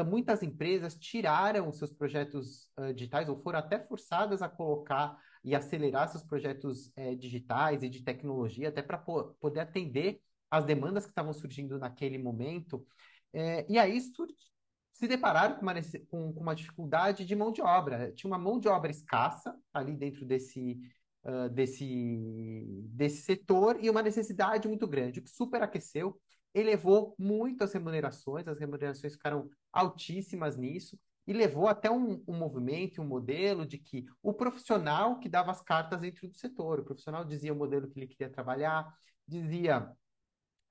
muitas 0.06 0.44
empresas 0.44 0.96
tiraram 0.96 1.70
os 1.70 1.78
seus 1.78 1.94
projetos 1.94 2.70
digitais 2.94 3.30
ou 3.30 3.42
foram 3.42 3.60
até 3.60 3.80
forçadas 3.80 4.42
a 4.42 4.50
colocar 4.50 5.18
e 5.44 5.56
acelerar 5.56 6.10
seus 6.10 6.24
projetos 6.24 6.88
uh, 6.98 7.16
digitais 7.16 7.84
e 7.84 7.90
de 7.90 8.04
tecnologia, 8.04 8.70
até 8.70 8.82
para 8.82 8.98
po 8.98 9.36
poder 9.40 9.62
atender 9.62 10.22
as 10.50 10.66
demandas 10.66 11.06
que 11.06 11.12
estavam 11.12 11.34
surgindo 11.34 11.78
naquele 11.78 12.18
momento. 12.18 12.86
É, 13.34 13.66
e 13.70 13.78
aí 13.78 14.00
se 14.00 15.08
depararam 15.08 15.56
com 15.56 15.62
uma, 15.62 15.74
com, 16.10 16.34
com 16.34 16.40
uma 16.42 16.56
dificuldade 16.56 17.26
de 17.26 17.36
mão 17.36 17.52
de 17.52 17.62
obra. 17.62 18.12
Tinha 18.14 18.32
uma 18.32 18.40
mão 18.40 18.60
de 18.60 18.68
obra 18.68 18.90
escassa 18.90 19.56
ali 19.74 19.96
dentro 19.96 20.26
desse, 20.26 20.80
Uh, 21.24 21.50
desse, 21.50 22.66
desse 22.86 23.24
setor 23.24 23.84
e 23.84 23.90
uma 23.90 24.02
necessidade 24.02 24.66
muito 24.66 24.88
grande, 24.88 25.20
o 25.20 25.24
que 25.24 25.30
superaqueceu 25.30 26.18
elevou 26.54 27.16
muito 27.20 27.64
as 27.64 27.74
remunerações, 27.74 28.48
as 28.48 28.60
remunerações 28.60 29.14
ficaram 29.14 29.50
altíssimas 29.72 30.56
nisso, 30.56 30.98
e 31.28 31.34
levou 31.34 31.68
até 31.68 31.92
um, 31.92 32.24
um 32.26 32.38
movimento, 32.38 33.02
um 33.02 33.06
modelo 33.06 33.66
de 33.66 33.78
que 33.78 34.06
o 34.24 34.34
profissional 34.34 35.20
que 35.20 35.28
dava 35.28 35.52
as 35.52 35.62
cartas 35.62 36.00
dentro 36.00 36.28
do 36.28 36.36
setor, 36.36 36.80
o 36.80 36.86
profissional 36.86 37.26
dizia 37.26 37.54
o 37.54 37.56
modelo 37.56 37.90
que 37.90 38.00
ele 38.00 38.08
queria 38.08 38.32
trabalhar, 38.32 38.88
dizia 39.28 39.92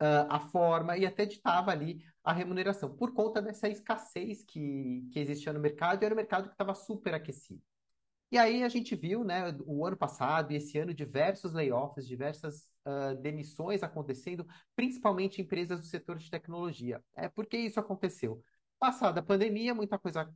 uh, 0.01 0.27
a 0.31 0.41
forma 0.41 0.97
e 0.97 1.05
até 1.05 1.27
ditava 1.27 1.71
ali 1.71 2.03
a 2.25 2.33
remuneração, 2.33 2.97
por 2.97 3.13
conta 3.13 3.43
dessa 3.43 3.69
escassez 3.69 4.43
que, 4.45 5.07
que 5.13 5.21
existia 5.21 5.53
no 5.53 5.61
mercado, 5.61 6.03
e 6.03 6.07
era 6.07 6.15
um 6.15 6.17
mercado 6.17 6.49
que 6.49 6.55
estava 6.55 6.75
super 6.75 7.13
aquecido. 7.13 7.63
E 8.33 8.39
aí 8.39 8.65
a 8.65 8.69
gente 8.69 8.97
viu, 8.97 9.23
né, 9.23 9.57
o 9.65 9.87
ano 9.87 9.97
passado 9.97 10.53
e 10.53 10.57
esse 10.57 10.77
ano, 10.79 10.93
diversos 10.93 11.53
layoffs, 11.53 12.09
diversas 12.09 12.69
uh, 12.85 13.15
demissões 13.21 13.83
acontecendo, 13.83 14.45
principalmente 14.75 15.41
em 15.41 15.45
empresas 15.45 15.79
do 15.79 15.87
setor 15.87 16.17
de 16.19 16.29
tecnologia. 16.29 17.01
É, 17.15 17.29
por 17.29 17.47
que 17.47 17.57
isso 17.57 17.79
aconteceu? 17.79 18.43
Passada 18.81 19.21
a 19.21 19.23
pandemia, 19.23 19.75
muita 19.75 19.99
coisa 19.99 20.29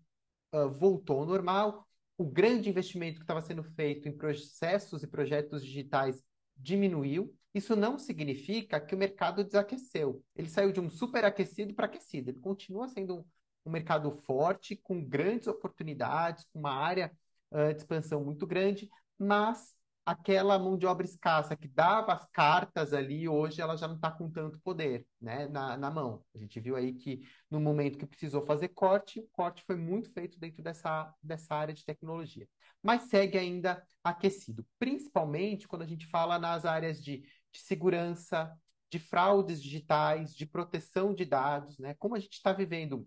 uh, 0.53 0.69
voltou 0.69 1.21
ao 1.21 1.27
normal, 1.27 1.87
o 2.17 2.25
grande 2.25 2.69
investimento 2.69 3.17
que 3.17 3.25
estava 3.25 3.41
sendo 3.41 3.63
feito 3.63 4.09
em 4.09 4.17
processos 4.17 5.03
e 5.03 5.07
projetos 5.07 5.65
digitais 5.65 6.23
diminuiu. 6.57 7.35
Isso 7.55 7.75
não 7.75 7.99
significa 7.99 8.79
que 8.81 8.95
o 8.95 8.99
mercado 8.99 9.43
desaqueceu. 9.43 10.23
Ele 10.37 10.49
saiu 10.49 10.71
de 10.71 10.81
um 10.81 10.91
superaquecido 10.91 11.75
para 11.75 11.87
aquecido. 11.87 12.31
Ele 12.31 12.39
continua 12.39 12.89
sendo 12.89 13.19
um, 13.19 13.25
um 13.67 13.71
mercado 13.71 14.11
forte, 14.11 14.77
com 14.77 15.03
grandes 15.03 15.49
oportunidades, 15.49 16.45
com 16.53 16.59
uma 16.59 16.75
área 16.75 17.11
uh, 17.51 17.73
de 17.73 17.81
expansão 17.81 18.23
muito 18.23 18.47
grande, 18.47 18.89
mas 19.19 19.75
aquela 20.11 20.59
mão 20.59 20.77
de 20.77 20.87
obra 20.87 21.07
escassa 21.07 21.55
que 21.55 21.69
dava 21.69 22.13
as 22.13 22.27
cartas 22.33 22.93
ali, 22.93 23.29
hoje 23.29 23.61
ela 23.61 23.77
já 23.77 23.87
não 23.87 23.95
está 23.95 24.11
com 24.11 24.29
tanto 24.29 24.59
poder 24.59 25.07
né, 25.21 25.47
na, 25.47 25.77
na 25.77 25.89
mão. 25.89 26.25
A 26.35 26.39
gente 26.39 26.59
viu 26.59 26.75
aí 26.75 26.93
que 26.95 27.21
no 27.49 27.61
momento 27.61 27.97
que 27.97 28.07
precisou 28.07 28.45
fazer 28.45 28.71
corte, 28.71 29.21
o 29.21 29.29
corte 29.31 29.63
foi 29.65 29.77
muito 29.77 30.11
feito 30.13 30.37
dentro 30.37 30.65
dessa, 30.65 31.15
dessa 31.23 31.55
área 31.55 31.73
de 31.73 31.85
tecnologia. 31.85 32.49
Mas 32.83 33.03
segue 33.03 33.39
ainda 33.39 33.81
aquecido, 34.03 34.67
principalmente 34.81 35.69
quando 35.69 35.83
a 35.83 35.87
gente 35.87 36.09
fala 36.09 36.41
nas 36.41 36.65
áreas 36.65 37.01
de, 37.01 37.19
de 37.53 37.61
segurança, 37.61 38.53
de 38.91 38.99
fraudes 38.99 39.63
digitais, 39.63 40.35
de 40.35 40.45
proteção 40.45 41.15
de 41.15 41.25
dados, 41.25 41.79
né? 41.79 41.95
Como 41.95 42.17
a 42.17 42.19
gente 42.19 42.33
está 42.33 42.53
vivendo 42.53 43.07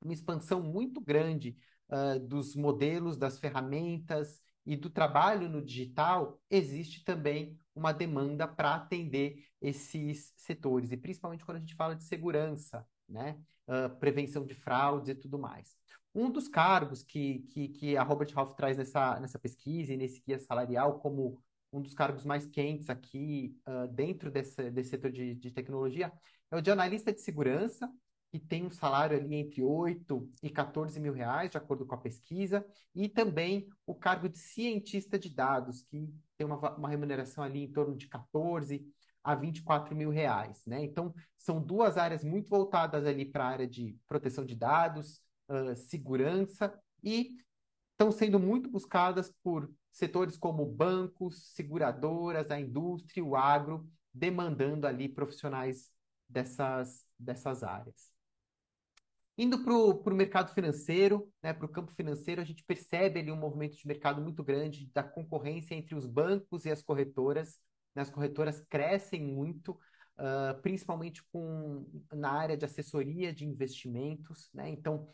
uma 0.00 0.12
expansão 0.12 0.60
muito 0.60 1.00
grande 1.00 1.56
uh, 1.88 2.18
dos 2.18 2.56
modelos, 2.56 3.16
das 3.16 3.38
ferramentas 3.38 4.40
e 4.64 4.76
do 4.76 4.88
trabalho 4.88 5.48
no 5.48 5.64
digital, 5.64 6.40
existe 6.50 7.04
também 7.04 7.58
uma 7.74 7.92
demanda 7.92 8.46
para 8.46 8.74
atender 8.74 9.44
esses 9.60 10.32
setores, 10.36 10.92
e 10.92 10.96
principalmente 10.96 11.44
quando 11.44 11.56
a 11.56 11.60
gente 11.60 11.74
fala 11.74 11.96
de 11.96 12.04
segurança, 12.04 12.86
né? 13.08 13.38
Uh, 13.66 13.88
prevenção 13.98 14.44
de 14.44 14.54
fraudes 14.54 15.08
e 15.08 15.14
tudo 15.14 15.38
mais. 15.38 15.76
Um 16.14 16.30
dos 16.30 16.48
cargos 16.48 17.02
que, 17.02 17.40
que, 17.50 17.68
que 17.68 17.96
a 17.96 18.02
Robert 18.02 18.30
Half 18.34 18.54
traz 18.54 18.76
nessa, 18.76 19.18
nessa 19.20 19.38
pesquisa 19.38 19.94
e 19.94 19.96
nesse 19.96 20.20
guia 20.20 20.38
salarial 20.38 20.98
como 20.98 21.40
um 21.72 21.80
dos 21.80 21.94
cargos 21.94 22.24
mais 22.24 22.44
quentes 22.44 22.90
aqui 22.90 23.56
uh, 23.66 23.88
dentro 23.88 24.30
desse, 24.30 24.70
desse 24.70 24.90
setor 24.90 25.10
de, 25.10 25.34
de 25.34 25.50
tecnologia 25.50 26.12
é 26.50 26.56
o 26.56 26.60
de 26.60 26.70
analista 26.70 27.10
de 27.12 27.20
segurança, 27.20 27.90
que 28.32 28.38
tem 28.38 28.64
um 28.64 28.70
salário 28.70 29.14
ali 29.14 29.34
entre 29.34 29.62
8 29.62 30.26
e 30.42 30.48
14 30.48 30.98
mil 30.98 31.12
reais, 31.12 31.50
de 31.50 31.58
acordo 31.58 31.84
com 31.84 31.94
a 31.94 31.98
pesquisa, 31.98 32.64
e 32.94 33.06
também 33.06 33.68
o 33.86 33.94
cargo 33.94 34.26
de 34.26 34.38
cientista 34.38 35.18
de 35.18 35.28
dados, 35.28 35.82
que 35.82 36.08
tem 36.38 36.46
uma, 36.46 36.74
uma 36.74 36.88
remuneração 36.88 37.44
ali 37.44 37.62
em 37.62 37.70
torno 37.70 37.94
de 37.94 38.08
14 38.08 38.90
a 39.22 39.34
24 39.34 39.94
mil 39.94 40.08
reais, 40.08 40.64
né? 40.66 40.82
Então, 40.82 41.14
são 41.36 41.62
duas 41.62 41.98
áreas 41.98 42.24
muito 42.24 42.48
voltadas 42.48 43.04
ali 43.04 43.26
para 43.26 43.44
a 43.44 43.48
área 43.48 43.68
de 43.68 43.98
proteção 44.08 44.46
de 44.46 44.56
dados, 44.56 45.20
uh, 45.50 45.76
segurança, 45.76 46.72
e 47.04 47.36
estão 47.90 48.10
sendo 48.10 48.40
muito 48.40 48.70
buscadas 48.70 49.30
por 49.42 49.70
setores 49.92 50.38
como 50.38 50.64
bancos, 50.64 51.52
seguradoras, 51.52 52.50
a 52.50 52.58
indústria, 52.58 53.22
o 53.22 53.36
agro, 53.36 53.86
demandando 54.12 54.86
ali 54.86 55.06
profissionais 55.06 55.90
dessas, 56.26 57.04
dessas 57.18 57.62
áreas. 57.62 58.11
Indo 59.36 59.64
para 59.64 59.72
o 59.72 60.16
mercado 60.16 60.52
financeiro, 60.52 61.26
né, 61.42 61.54
para 61.54 61.64
o 61.64 61.68
campo 61.68 61.90
financeiro, 61.92 62.40
a 62.40 62.44
gente 62.44 62.62
percebe 62.64 63.20
ali 63.20 63.32
um 63.32 63.36
movimento 63.36 63.76
de 63.76 63.86
mercado 63.86 64.20
muito 64.20 64.44
grande 64.44 64.90
da 64.92 65.02
concorrência 65.02 65.74
entre 65.74 65.94
os 65.94 66.06
bancos 66.06 66.66
e 66.66 66.70
as 66.70 66.82
corretoras. 66.82 67.58
Né, 67.94 68.02
as 68.02 68.10
corretoras 68.10 68.60
crescem 68.68 69.22
muito, 69.22 69.72
uh, 70.18 70.60
principalmente 70.60 71.22
com, 71.32 71.86
na 72.12 72.30
área 72.30 72.58
de 72.58 72.66
assessoria 72.66 73.32
de 73.32 73.46
investimentos. 73.46 74.50
Né? 74.52 74.68
Então, 74.68 75.08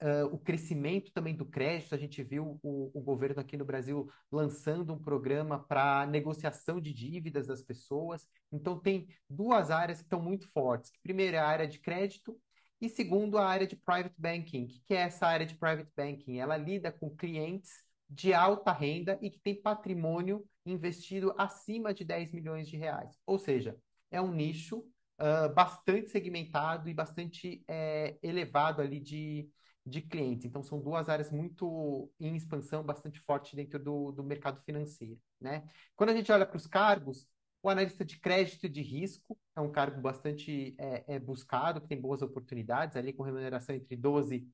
uh, 0.00 0.26
o 0.32 0.38
crescimento 0.38 1.10
também 1.12 1.34
do 1.34 1.44
crédito, 1.44 1.96
a 1.96 1.98
gente 1.98 2.22
viu 2.22 2.60
o, 2.62 2.92
o 2.94 3.00
governo 3.00 3.40
aqui 3.40 3.56
no 3.56 3.64
Brasil 3.64 4.08
lançando 4.30 4.92
um 4.92 5.02
programa 5.02 5.58
para 5.58 6.06
negociação 6.06 6.80
de 6.80 6.92
dívidas 6.92 7.48
das 7.48 7.60
pessoas. 7.60 8.28
Então, 8.52 8.78
tem 8.78 9.08
duas 9.28 9.72
áreas 9.72 9.98
que 9.98 10.04
estão 10.04 10.22
muito 10.22 10.46
fortes. 10.52 10.92
Primeiro, 11.02 11.36
é 11.36 11.40
a 11.40 11.48
área 11.48 11.66
de 11.66 11.80
crédito 11.80 12.38
e 12.84 12.88
segundo, 12.88 13.38
a 13.38 13.46
área 13.46 13.66
de 13.66 13.76
private 13.76 14.14
banking. 14.18 14.64
O 14.64 14.68
que 14.86 14.94
é 14.94 15.02
essa 15.02 15.26
área 15.26 15.46
de 15.46 15.54
private 15.54 15.90
banking? 15.96 16.38
Ela 16.38 16.56
lida 16.56 16.92
com 16.92 17.14
clientes 17.14 17.82
de 18.08 18.34
alta 18.34 18.72
renda 18.72 19.18
e 19.22 19.30
que 19.30 19.40
tem 19.40 19.60
patrimônio 19.60 20.44
investido 20.66 21.34
acima 21.38 21.92
de 21.94 22.04
10 22.04 22.32
milhões 22.32 22.68
de 22.68 22.76
reais. 22.76 23.18
Ou 23.26 23.38
seja, 23.38 23.76
é 24.10 24.20
um 24.20 24.32
nicho 24.32 24.78
uh, 24.78 25.52
bastante 25.54 26.10
segmentado 26.10 26.88
e 26.88 26.94
bastante 26.94 27.64
é, 27.66 28.18
elevado 28.22 28.82
ali 28.82 29.00
de, 29.00 29.48
de 29.84 30.02
clientes. 30.02 30.44
Então, 30.44 30.62
são 30.62 30.80
duas 30.80 31.08
áreas 31.08 31.30
muito 31.30 32.10
em 32.20 32.36
expansão, 32.36 32.82
bastante 32.82 33.20
forte 33.20 33.56
dentro 33.56 33.78
do, 33.78 34.12
do 34.12 34.22
mercado 34.22 34.60
financeiro. 34.62 35.18
Né? 35.40 35.64
Quando 35.96 36.10
a 36.10 36.14
gente 36.14 36.30
olha 36.30 36.46
para 36.46 36.56
os 36.56 36.66
cargos, 36.66 37.26
o 37.64 37.70
analista 37.70 38.04
de 38.04 38.20
crédito 38.20 38.66
e 38.66 38.68
de 38.68 38.82
risco 38.82 39.38
é 39.56 39.60
um 39.60 39.72
cargo 39.72 39.98
bastante 39.98 40.74
é, 40.78 41.14
é 41.14 41.18
buscado, 41.18 41.80
que 41.80 41.88
tem 41.88 41.98
boas 41.98 42.20
oportunidades, 42.20 42.94
ali 42.94 43.10
com 43.10 43.22
remuneração 43.22 43.74
entre 43.74 43.96
12 43.96 44.46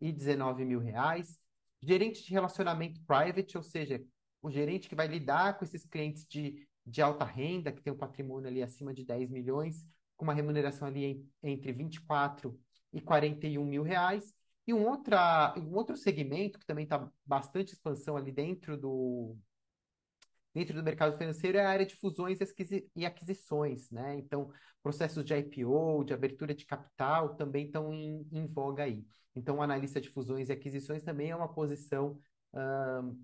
e 0.00 0.10
19 0.10 0.64
mil 0.64 0.80
reais. 0.80 1.38
Gerente 1.82 2.24
de 2.24 2.32
relacionamento 2.32 2.98
private, 3.02 3.58
ou 3.58 3.62
seja, 3.62 4.02
o 4.40 4.50
gerente 4.50 4.88
que 4.88 4.94
vai 4.94 5.06
lidar 5.06 5.58
com 5.58 5.64
esses 5.66 5.84
clientes 5.84 6.24
de, 6.26 6.66
de 6.86 7.02
alta 7.02 7.26
renda, 7.26 7.70
que 7.70 7.82
tem 7.82 7.92
um 7.92 7.98
patrimônio 7.98 8.48
ali 8.48 8.62
acima 8.62 8.94
de 8.94 9.04
10 9.04 9.28
milhões, 9.28 9.84
com 10.16 10.24
uma 10.24 10.32
remuneração 10.32 10.88
ali 10.88 11.04
em, 11.04 11.30
entre 11.42 11.70
24 11.70 12.58
e 12.94 13.00
41 13.02 13.62
mil 13.62 13.82
reais. 13.82 14.34
E 14.66 14.72
um, 14.72 14.88
outra, 14.88 15.54
um 15.58 15.74
outro 15.74 15.98
segmento 15.98 16.58
que 16.58 16.64
também 16.64 16.84
está 16.84 17.12
bastante 17.26 17.74
expansão 17.74 18.16
ali 18.16 18.32
dentro 18.32 18.78
do, 18.78 19.36
dentro 20.54 20.74
do 20.74 20.82
mercado 20.82 21.18
financeiro 21.18 21.58
é 21.58 21.64
a 21.64 21.68
área 21.68 21.84
de 21.84 21.96
fusões 21.96 22.38
e 22.94 23.04
aquisições, 23.04 23.90
né? 23.90 24.16
Então, 24.16 24.50
processos 24.82 25.24
de 25.24 25.34
IPO, 25.34 26.04
de 26.04 26.14
abertura 26.14 26.54
de 26.54 26.64
capital 26.64 27.34
também 27.34 27.66
estão 27.66 27.92
em, 27.92 28.26
em 28.32 28.46
voga 28.46 28.84
aí. 28.84 29.04
Então, 29.34 29.60
analista 29.60 30.00
de 30.00 30.08
fusões 30.08 30.48
e 30.48 30.52
aquisições 30.52 31.02
também 31.02 31.30
é 31.30 31.36
uma 31.36 31.52
posição 31.52 32.18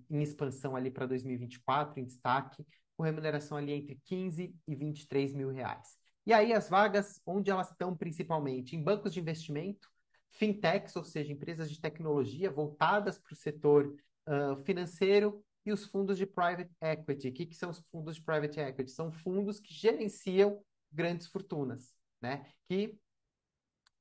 em 0.09 0.21
expansão 0.21 0.75
ali 0.75 0.91
para 0.91 1.05
2024, 1.05 1.99
em 1.99 2.05
destaque, 2.05 2.65
com 2.97 3.03
remuneração 3.03 3.57
ali 3.57 3.71
entre 3.71 3.99
15 4.03 4.53
e 4.67 4.75
23 4.75 5.33
mil 5.33 5.49
reais. 5.49 5.97
E 6.25 6.33
aí 6.33 6.53
as 6.53 6.69
vagas, 6.69 7.19
onde 7.25 7.49
elas 7.49 7.71
estão 7.71 7.95
principalmente? 7.95 8.75
Em 8.75 8.83
bancos 8.83 9.13
de 9.13 9.19
investimento, 9.19 9.89
fintechs, 10.29 10.95
ou 10.95 11.03
seja, 11.03 11.31
empresas 11.31 11.69
de 11.71 11.79
tecnologia 11.79 12.51
voltadas 12.51 13.17
para 13.17 13.33
o 13.33 13.35
setor 13.35 13.95
uh, 14.27 14.55
financeiro 14.63 15.43
e 15.65 15.71
os 15.71 15.85
fundos 15.85 16.17
de 16.17 16.25
private 16.25 16.71
equity. 16.81 17.29
O 17.29 17.33
que, 17.33 17.45
que 17.45 17.55
são 17.55 17.69
os 17.69 17.79
fundos 17.91 18.15
de 18.15 18.23
private 18.23 18.59
equity? 18.59 18.91
São 18.91 19.11
fundos 19.11 19.59
que 19.59 19.73
gerenciam 19.73 20.61
grandes 20.91 21.27
fortunas, 21.27 21.93
né? 22.21 22.45
Que 22.67 22.97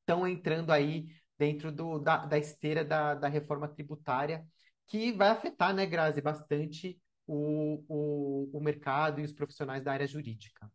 estão 0.00 0.26
entrando 0.26 0.70
aí 0.70 1.08
dentro 1.38 1.70
do, 1.72 1.98
da, 1.98 2.26
da 2.26 2.38
esteira 2.38 2.84
da, 2.84 3.14
da 3.14 3.28
reforma 3.28 3.68
tributária, 3.68 4.44
que 4.86 5.12
vai 5.12 5.28
afetar, 5.28 5.74
né, 5.74 5.86
Grazi, 5.86 6.20
bastante 6.20 7.00
o, 7.26 7.82
o, 7.88 8.58
o 8.58 8.60
mercado 8.60 9.20
e 9.20 9.24
os 9.24 9.32
profissionais 9.32 9.82
da 9.82 9.92
área 9.92 10.06
jurídica. 10.06 10.70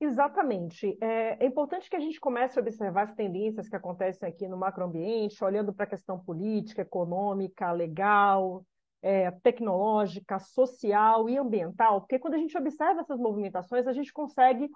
Exatamente. 0.00 0.96
É, 1.00 1.44
é, 1.44 1.46
importante 1.46 1.88
que 1.88 1.96
a 1.96 2.00
gente 2.00 2.20
comece 2.20 2.58
a 2.58 2.62
observar 2.62 3.04
as 3.04 3.14
tendências 3.14 3.68
que 3.68 3.74
acontecem 3.74 4.28
aqui 4.28 4.46
no 4.46 4.56
macroambiente, 4.56 5.42
olhando 5.42 5.72
para 5.72 5.84
a 5.84 5.88
questão 5.88 6.18
política, 6.18 6.82
econômica, 6.82 7.72
legal, 7.72 8.64
é, 9.02 9.30
tecnológica, 9.42 10.38
social 10.38 11.28
e 11.28 11.36
ambiental, 11.36 12.00
porque 12.00 12.18
quando 12.18 12.34
a 12.34 12.38
gente 12.38 12.56
observa 12.56 13.00
essas 13.00 13.18
movimentações, 13.18 13.86
a 13.86 13.92
gente 13.92 14.12
consegue 14.12 14.68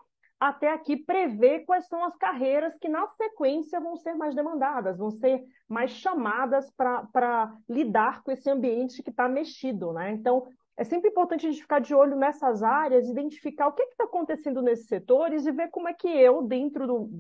até 0.43 0.73
aqui 0.73 0.97
prever 0.97 1.61
quais 1.61 1.87
são 1.87 2.05
as 2.05 2.17
carreiras 2.17 2.77
que, 2.79 2.89
na 2.89 3.07
sequência, 3.07 3.81
vão 3.81 3.97
ser 3.97 4.15
mais 4.15 4.35
demandadas, 4.35 4.99
vão 4.99 5.11
ser 5.11 5.41
mais 5.69 5.93
chamadas 5.93 6.69
para 6.73 7.57
lidar 7.69 8.25
com 8.25 8.33
esse 8.33 8.51
ambiente 8.51 9.05
que 9.05 9.11
está 9.11 9.29
mexido. 9.29 9.93
Né? 9.93 10.11
Então, 10.11 10.45
é 10.77 10.83
sempre 10.83 11.11
importante 11.11 11.47
a 11.47 11.51
gente 11.51 11.63
ficar 11.63 11.79
de 11.79 11.95
olho 11.95 12.17
nessas 12.17 12.61
áreas, 12.61 13.09
identificar 13.09 13.69
o 13.69 13.73
que 13.73 13.85
está 13.85 14.03
acontecendo 14.03 14.61
nesses 14.61 14.89
setores 14.89 15.47
e 15.47 15.53
ver 15.53 15.71
como 15.71 15.89
é 15.89 15.95
que 15.95 16.09
eu, 16.09 16.43
dentro 16.43 16.89
do, 16.89 17.11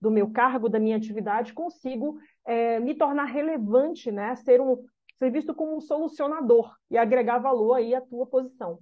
do 0.00 0.10
meu 0.10 0.32
cargo, 0.32 0.68
da 0.68 0.80
minha 0.80 0.96
atividade, 0.96 1.54
consigo 1.54 2.18
é, 2.44 2.80
me 2.80 2.96
tornar 2.96 3.26
relevante, 3.26 4.10
né? 4.10 4.34
ser 4.34 4.60
um, 4.60 4.84
ser 5.22 5.30
visto 5.30 5.54
como 5.54 5.76
um 5.76 5.80
solucionador 5.80 6.74
e 6.90 6.98
agregar 6.98 7.38
valor 7.38 7.74
aí 7.74 7.94
à 7.94 8.00
tua 8.00 8.26
posição. 8.26 8.80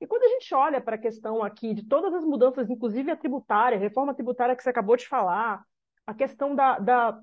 E 0.00 0.06
quando 0.06 0.22
a 0.22 0.28
gente 0.28 0.54
olha 0.54 0.80
para 0.80 0.96
a 0.96 0.98
questão 0.98 1.44
aqui 1.44 1.74
de 1.74 1.86
todas 1.86 2.14
as 2.14 2.24
mudanças, 2.24 2.70
inclusive 2.70 3.10
a 3.10 3.16
tributária, 3.16 3.76
a 3.76 3.80
reforma 3.80 4.14
tributária 4.14 4.56
que 4.56 4.62
você 4.62 4.70
acabou 4.70 4.96
de 4.96 5.06
falar, 5.06 5.62
a 6.06 6.14
questão 6.14 6.54
da, 6.54 6.78
da, 6.78 7.20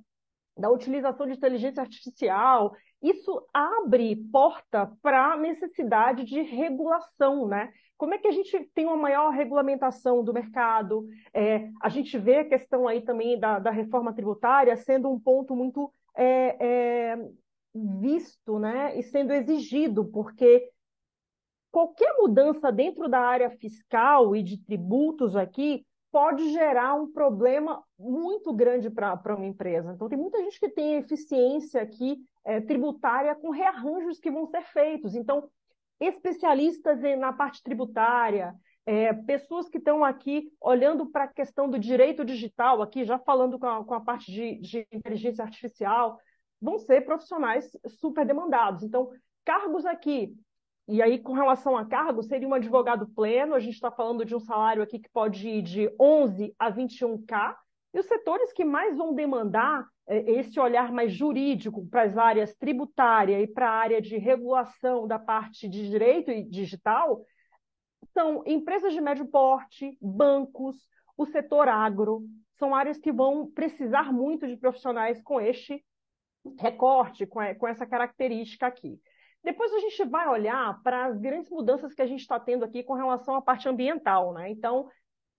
da 0.56 0.70
utilização 0.70 1.26
de 1.26 1.34
inteligência 1.34 1.82
artificial, 1.82 2.76
isso 3.02 3.44
abre 3.52 4.16
porta 4.32 4.92
para 5.02 5.34
a 5.34 5.38
necessidade 5.38 6.24
de 6.24 6.42
regulação, 6.42 7.48
né? 7.48 7.74
Como 7.98 8.14
é 8.14 8.20
que 8.20 8.28
a 8.28 8.32
gente 8.32 8.70
tem 8.76 8.86
uma 8.86 8.96
maior 8.96 9.32
regulamentação 9.32 10.24
do 10.24 10.34
mercado? 10.34 11.08
É, 11.34 11.70
a 11.82 11.90
gente 11.90 12.18
vê 12.20 12.38
a 12.38 12.48
questão 12.48 12.88
aí 12.88 13.02
também 13.02 13.38
da, 13.40 13.58
da 13.58 13.72
reforma 13.72 14.14
tributária 14.14 14.78
sendo 14.78 15.10
um 15.10 15.20
ponto 15.20 15.56
muito 15.56 15.92
é, 16.16 16.56
é, 16.60 17.18
visto 18.10 18.58
né, 18.60 18.98
e 18.98 19.04
sendo 19.04 19.34
exigido, 19.34 20.06
porque 20.06 20.70
qualquer 21.72 22.16
mudança 22.18 22.72
dentro 22.72 23.08
da 23.08 23.20
área 23.20 23.50
fiscal 23.52 24.36
e 24.36 24.42
de 24.42 24.58
tributos 24.58 25.36
aqui 25.36 25.86
pode 26.12 26.52
gerar 26.52 26.96
um 26.96 27.12
problema 27.12 27.84
muito 27.98 28.52
grande 28.52 28.90
para 28.90 29.36
uma 29.36 29.46
empresa. 29.46 29.94
Então, 29.94 30.10
tem 30.10 30.18
muita 30.18 30.40
gente 30.40 30.60
que 30.60 30.70
tem 30.70 30.96
eficiência 30.96 31.82
aqui 31.82 32.18
é, 32.44 32.60
tributária 32.60 33.36
com 33.36 33.52
rearranjos 33.52 34.20
que 34.20 34.32
vão 34.32 34.48
ser 34.48 34.64
feitos. 34.64 35.14
Então, 35.14 35.48
especialistas 36.00 37.00
na 37.20 37.32
parte 37.32 37.62
tributária, 37.62 38.56
é, 38.88 39.14
pessoas 39.14 39.70
que 39.70 39.78
estão 39.78 40.04
aqui 40.04 40.52
olhando 40.60 41.06
para 41.06 41.26
a 41.26 41.28
questão 41.28 41.70
do 41.70 41.78
direito 41.78 42.26
digital, 42.26 42.82
aqui 42.82 43.06
já 43.06 43.20
falando 43.20 43.60
com 43.60 43.68
a, 43.68 43.86
com 43.86 43.94
a 43.94 44.02
parte 44.02 44.32
de, 44.32 44.56
de 44.62 44.88
inteligência 44.92 45.44
artificial, 45.44 46.18
vão 46.62 46.78
ser 46.78 47.02
profissionais 47.02 47.70
super 47.88 48.26
demandados. 48.26 48.84
Então, 48.84 49.10
cargos 49.46 49.86
aqui, 49.86 50.36
e 50.88 51.02
aí 51.02 51.20
com 51.20 51.34
relação 51.34 51.78
a 51.78 51.86
cargos, 51.86 52.28
seria 52.28 52.48
um 52.48 52.54
advogado 52.54 53.08
pleno, 53.08 53.54
a 53.54 53.60
gente 53.60 53.76
está 53.76 53.92
falando 53.92 54.26
de 54.26 54.36
um 54.36 54.40
salário 54.40 54.82
aqui 54.82 55.00
que 55.00 55.10
pode 55.10 55.48
ir 55.48 55.62
de 55.62 55.94
11 56.00 56.54
a 56.58 56.72
21K, 56.72 57.56
E 57.94 58.00
os 58.00 58.06
setores 58.06 58.52
que 58.54 58.66
mais 58.66 58.98
vão 58.98 59.14
demandar 59.14 59.86
é, 60.08 60.32
esse 60.32 60.60
olhar 60.60 60.92
mais 60.92 61.14
jurídico 61.14 61.86
para 61.88 62.04
as 62.04 62.18
áreas 62.18 62.56
tributária 62.56 63.40
e 63.40 63.48
para 63.48 63.70
a 63.70 63.74
área 63.74 64.02
de 64.02 64.18
regulação 64.18 65.08
da 65.08 65.20
parte 65.20 65.70
de 65.70 65.88
direito 65.88 66.32
e 66.32 66.44
digital 66.44 67.24
são 68.14 68.44
empresas 68.46 68.94
de 68.94 69.02
médio 69.02 69.28
porte, 69.28 69.98
bancos, 70.02 70.76
o 71.16 71.26
setor 71.26 71.68
agro, 71.68 72.24
são 72.54 72.74
áreas 72.74 72.98
que 72.98 73.12
vão 73.12 73.50
precisar 73.52 74.12
muito 74.12 74.48
de 74.48 74.58
profissionais 74.58 75.22
com 75.22 75.40
este 75.40 75.84
recorte, 76.58 77.26
com, 77.26 77.42
essa 77.42 77.86
característica 77.86 78.68
aqui. 78.68 79.00
Depois 79.44 79.72
a 79.74 79.80
gente 79.80 80.04
vai 80.06 80.28
olhar 80.28 80.82
para 80.84 81.06
as 81.06 81.18
grandes 81.18 81.50
mudanças 81.50 81.94
que 81.94 82.02
a 82.02 82.06
gente 82.06 82.22
está 82.22 82.40
tendo 82.40 82.66
aqui 82.66 82.84
com 82.84 82.94
relação 82.94 83.36
à 83.36 83.42
parte 83.42 83.70
ambiental, 83.70 84.34
né? 84.34 84.50
Então, 84.50 84.90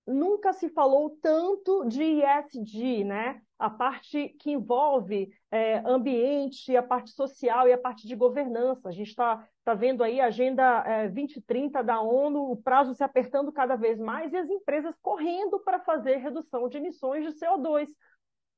nunca 0.06 0.52
se 0.52 0.68
falou 0.70 1.10
tanto 1.22 1.84
de 1.86 2.02
ESG, 2.02 3.04
né? 3.04 3.40
A 3.58 3.68
parte 3.68 4.30
que 4.40 4.52
envolve 4.52 5.30
é, 5.50 5.78
ambiente, 5.86 6.74
a 6.74 6.82
parte 6.82 7.10
social 7.10 7.68
e 7.68 7.72
a 7.72 7.78
parte 7.78 8.06
de 8.06 8.16
governança. 8.16 8.88
A 8.88 8.92
gente 8.92 9.08
está 9.08 9.46
tá 9.64 9.74
vendo 9.74 10.02
aí 10.02 10.18
a 10.18 10.26
Agenda 10.26 10.82
é, 10.86 11.08
2030 11.08 11.82
da 11.82 12.00
ONU, 12.00 12.50
o 12.50 12.56
prazo 12.56 12.94
se 12.94 13.04
apertando 13.04 13.52
cada 13.52 13.76
vez 13.76 13.98
mais 13.98 14.32
e 14.32 14.36
as 14.36 14.48
empresas 14.48 14.96
correndo 15.02 15.60
para 15.60 15.78
fazer 15.80 16.16
redução 16.16 16.68
de 16.68 16.78
emissões 16.78 17.22
de 17.22 17.38
CO2. 17.38 17.88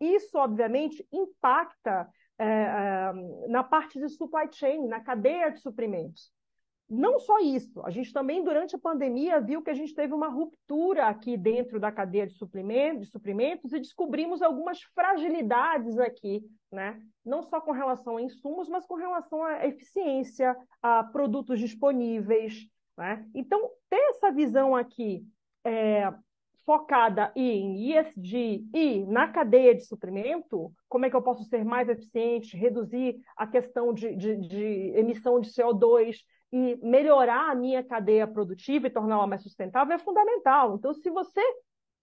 Isso, 0.01 0.39
obviamente, 0.39 1.07
impacta 1.13 2.09
é, 2.43 3.45
é, 3.45 3.49
na 3.49 3.63
parte 3.63 4.01
de 4.01 4.09
supply 4.09 4.49
chain, 4.53 4.87
na 4.89 5.01
cadeia 5.01 5.51
de 5.51 5.61
suprimentos. 5.61 6.33
Não 6.89 7.19
só 7.19 7.39
isso, 7.39 7.81
a 7.87 7.91
gente 7.91 8.13
também, 8.13 8.45
durante 8.45 8.77
a 8.77 8.79
pandemia, 8.79 9.41
viu 9.41 9.63
que 9.63 9.71
a 9.71 9.75
gente 9.75 9.95
teve 9.95 10.13
uma 10.13 10.29
ruptura 10.29 11.07
aqui 11.07 11.39
dentro 11.39 11.81
da 11.81 11.91
cadeia 11.91 12.27
de 12.27 12.35
suprimentos, 12.35 13.07
de 13.07 13.13
suprimentos 13.13 13.73
e 13.73 13.79
descobrimos 13.79 14.43
algumas 14.43 14.83
fragilidades 14.95 15.99
aqui, 15.99 16.45
né? 16.71 17.01
não 17.25 17.43
só 17.43 17.61
com 17.61 17.71
relação 17.71 18.19
a 18.19 18.23
insumos, 18.23 18.69
mas 18.69 18.85
com 18.85 18.97
relação 18.97 19.43
à 19.43 19.65
eficiência, 19.67 20.55
a 20.83 21.03
produtos 21.05 21.59
disponíveis. 21.61 22.67
Né? 22.99 23.27
Então, 23.35 23.71
ter 23.89 24.11
essa 24.11 24.31
visão 24.31 24.77
aqui 24.77 25.25
é, 25.65 26.13
focada 26.65 27.33
em 27.35 27.93
ESG 27.93 28.67
e 28.73 29.05
na 29.07 29.29
cadeia 29.29 29.75
de 29.75 29.85
suprimento, 29.85 30.73
como 30.89 31.05
é 31.05 31.11
que 31.11 31.17
eu 31.17 31.23
posso 31.23 31.45
ser 31.45 31.65
mais 31.65 31.89
eficiente, 31.89 32.57
reduzir 32.57 33.21
a 33.37 33.47
questão 33.47 33.93
de, 33.93 34.15
de, 34.15 34.37
de 34.37 34.93
emissão 34.97 35.41
de 35.41 35.51
CO2 35.51 36.17
e 36.53 36.79
melhorar 36.83 37.51
a 37.51 37.55
minha 37.55 37.83
cadeia 37.83 38.27
produtiva 38.27 38.87
e 38.87 38.91
torná-la 38.91 39.27
mais 39.27 39.43
sustentável 39.43 39.95
é 39.95 39.99
fundamental. 39.99 40.77
Então, 40.77 40.93
se 40.93 41.11
você 41.11 41.41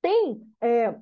tem 0.01 0.41
é, 0.61 0.95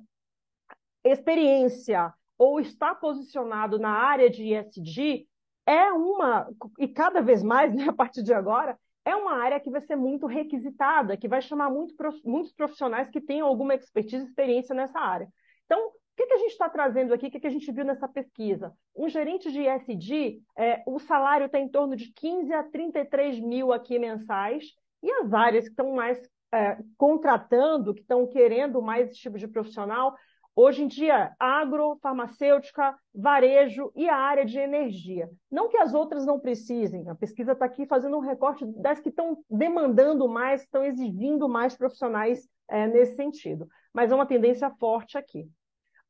experiência 1.04 2.12
ou 2.36 2.60
está 2.60 2.94
posicionado 2.94 3.78
na 3.78 3.90
área 3.90 4.30
de 4.30 4.54
ESG, 4.54 5.26
é 5.66 5.92
uma, 5.92 6.48
e 6.78 6.86
cada 6.86 7.20
vez 7.20 7.42
mais, 7.42 7.74
né, 7.74 7.88
a 7.88 7.92
partir 7.92 8.22
de 8.22 8.32
agora, 8.32 8.78
é 9.04 9.14
uma 9.14 9.42
área 9.42 9.60
que 9.60 9.70
vai 9.70 9.80
ser 9.80 9.96
muito 9.96 10.26
requisitada, 10.26 11.16
que 11.16 11.28
vai 11.28 11.40
chamar 11.40 11.70
muito, 11.70 11.94
muitos 12.24 12.52
profissionais 12.52 13.08
que 13.08 13.20
tenham 13.20 13.46
alguma 13.46 13.74
expertise 13.74 14.24
e 14.24 14.28
experiência 14.28 14.74
nessa 14.74 14.98
área. 14.98 15.28
Então, 15.64 15.88
o 15.88 15.92
que, 16.16 16.26
que 16.26 16.34
a 16.34 16.38
gente 16.38 16.50
está 16.50 16.68
trazendo 16.68 17.14
aqui? 17.14 17.28
O 17.28 17.30
que, 17.30 17.40
que 17.40 17.46
a 17.46 17.50
gente 17.50 17.70
viu 17.70 17.84
nessa 17.84 18.08
pesquisa? 18.08 18.72
Um 18.96 19.08
gerente 19.08 19.50
de 19.52 19.62
ESG, 19.62 20.42
é, 20.56 20.82
o 20.86 20.98
salário 20.98 21.46
está 21.46 21.58
em 21.58 21.68
torno 21.68 21.94
de 21.94 22.12
15 22.12 22.52
a 22.52 22.64
33 22.64 23.40
mil 23.40 23.72
aqui 23.72 23.98
mensais, 23.98 24.64
e 25.02 25.10
as 25.12 25.32
áreas 25.32 25.64
que 25.64 25.70
estão 25.70 25.92
mais 25.92 26.20
é, 26.52 26.78
contratando, 26.96 27.94
que 27.94 28.00
estão 28.00 28.26
querendo 28.26 28.82
mais 28.82 29.10
esse 29.10 29.20
tipo 29.20 29.38
de 29.38 29.46
profissional, 29.46 30.16
Hoje 30.60 30.82
em 30.82 30.88
dia, 30.88 31.32
agro, 31.38 32.00
farmacêutica, 32.02 32.98
varejo 33.14 33.92
e 33.94 34.08
a 34.08 34.16
área 34.16 34.44
de 34.44 34.58
energia. 34.58 35.30
Não 35.48 35.68
que 35.68 35.76
as 35.76 35.94
outras 35.94 36.26
não 36.26 36.40
precisem, 36.40 37.08
a 37.08 37.14
pesquisa 37.14 37.52
está 37.52 37.64
aqui 37.64 37.86
fazendo 37.86 38.16
um 38.16 38.20
recorte 38.20 38.66
das 38.82 38.98
que 38.98 39.08
estão 39.08 39.38
demandando 39.48 40.28
mais, 40.28 40.62
estão 40.62 40.84
exigindo 40.84 41.48
mais 41.48 41.76
profissionais 41.76 42.48
é, 42.68 42.88
nesse 42.88 43.14
sentido. 43.14 43.68
Mas 43.94 44.10
é 44.10 44.16
uma 44.16 44.26
tendência 44.26 44.68
forte 44.80 45.16
aqui. 45.16 45.48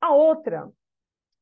A 0.01 0.15
outra, 0.15 0.73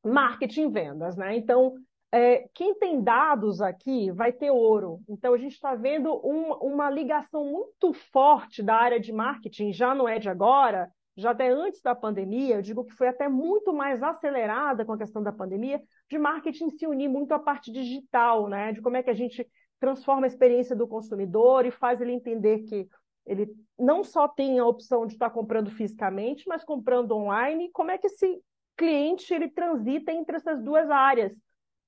marketing 0.03 0.69
vendas. 0.69 1.15
Né? 1.15 1.37
Então, 1.37 1.75
é, 2.11 2.49
quem 2.53 2.75
tem 2.75 3.01
dados 3.01 3.61
aqui 3.61 4.11
vai 4.11 4.33
ter 4.33 4.51
ouro. 4.51 4.99
Então, 5.07 5.33
a 5.33 5.37
gente 5.37 5.53
está 5.53 5.75
vendo 5.75 6.13
um, 6.27 6.51
uma 6.55 6.89
ligação 6.89 7.45
muito 7.45 7.93
forte 8.11 8.61
da 8.61 8.75
área 8.75 8.99
de 8.99 9.13
marketing, 9.13 9.71
já 9.71 9.95
não 9.95 10.09
é 10.09 10.19
de 10.19 10.27
agora, 10.27 10.91
já 11.17 11.31
até 11.31 11.49
antes 11.49 11.81
da 11.81 11.95
pandemia, 11.95 12.55
eu 12.55 12.61
digo 12.61 12.85
que 12.85 12.93
foi 12.93 13.07
até 13.07 13.27
muito 13.27 13.73
mais 13.73 14.03
acelerada 14.03 14.85
com 14.85 14.93
a 14.93 14.97
questão 14.97 15.23
da 15.23 15.31
pandemia, 15.31 15.81
de 16.07 16.17
marketing 16.17 16.69
se 16.69 16.85
unir 16.85 17.09
muito 17.09 17.33
à 17.33 17.39
parte 17.39 17.71
digital, 17.71 18.47
né? 18.47 18.71
De 18.71 18.81
como 18.81 18.97
é 18.97 19.03
que 19.03 19.09
a 19.09 19.15
gente 19.15 19.45
transforma 19.79 20.25
a 20.25 20.27
experiência 20.27 20.75
do 20.75 20.87
consumidor 20.87 21.65
e 21.65 21.71
faz 21.71 21.99
ele 21.99 22.11
entender 22.11 22.59
que 22.59 22.87
ele 23.25 23.51
não 23.77 24.03
só 24.03 24.27
tem 24.27 24.59
a 24.59 24.65
opção 24.65 25.07
de 25.07 25.13
estar 25.13 25.31
comprando 25.31 25.71
fisicamente, 25.71 26.47
mas 26.47 26.63
comprando 26.63 27.11
online, 27.11 27.69
como 27.71 27.91
é 27.91 27.97
que 27.97 28.07
esse 28.07 28.39
cliente 28.77 29.33
ele 29.33 29.49
transita 29.49 30.11
entre 30.11 30.37
essas 30.37 30.61
duas 30.61 30.89
áreas. 30.89 31.33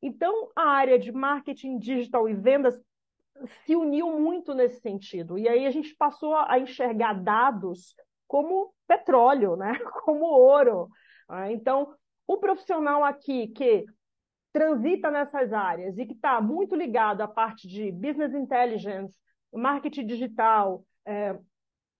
Então, 0.02 0.50
a 0.56 0.70
área 0.70 0.98
de 0.98 1.12
marketing 1.12 1.78
digital 1.78 2.28
e 2.28 2.34
vendas 2.34 2.82
se 3.64 3.76
uniu 3.76 4.20
muito 4.20 4.54
nesse 4.54 4.82
sentido. 4.82 5.38
E 5.38 5.48
aí 5.48 5.66
a 5.66 5.72
gente 5.72 5.96
passou 5.96 6.36
a 6.36 6.60
enxergar 6.60 7.14
dados 7.14 7.96
como 8.30 8.72
petróleo, 8.88 9.58
né? 9.58 9.74
como 10.06 10.24
ouro. 10.26 10.88
Né? 11.28 11.52
Então, 11.52 11.94
o 12.28 12.38
profissional 12.38 13.04
aqui 13.04 13.48
que 13.48 13.84
transita 14.54 15.10
nessas 15.10 15.52
áreas 15.52 15.98
e 15.98 16.06
que 16.06 16.14
está 16.14 16.40
muito 16.40 16.76
ligado 16.76 17.22
à 17.22 17.28
parte 17.28 17.68
de 17.68 17.92
business 17.92 18.34
intelligence, 18.34 19.14
marketing 19.52 20.06
digital, 20.06 20.86
é, 21.06 21.38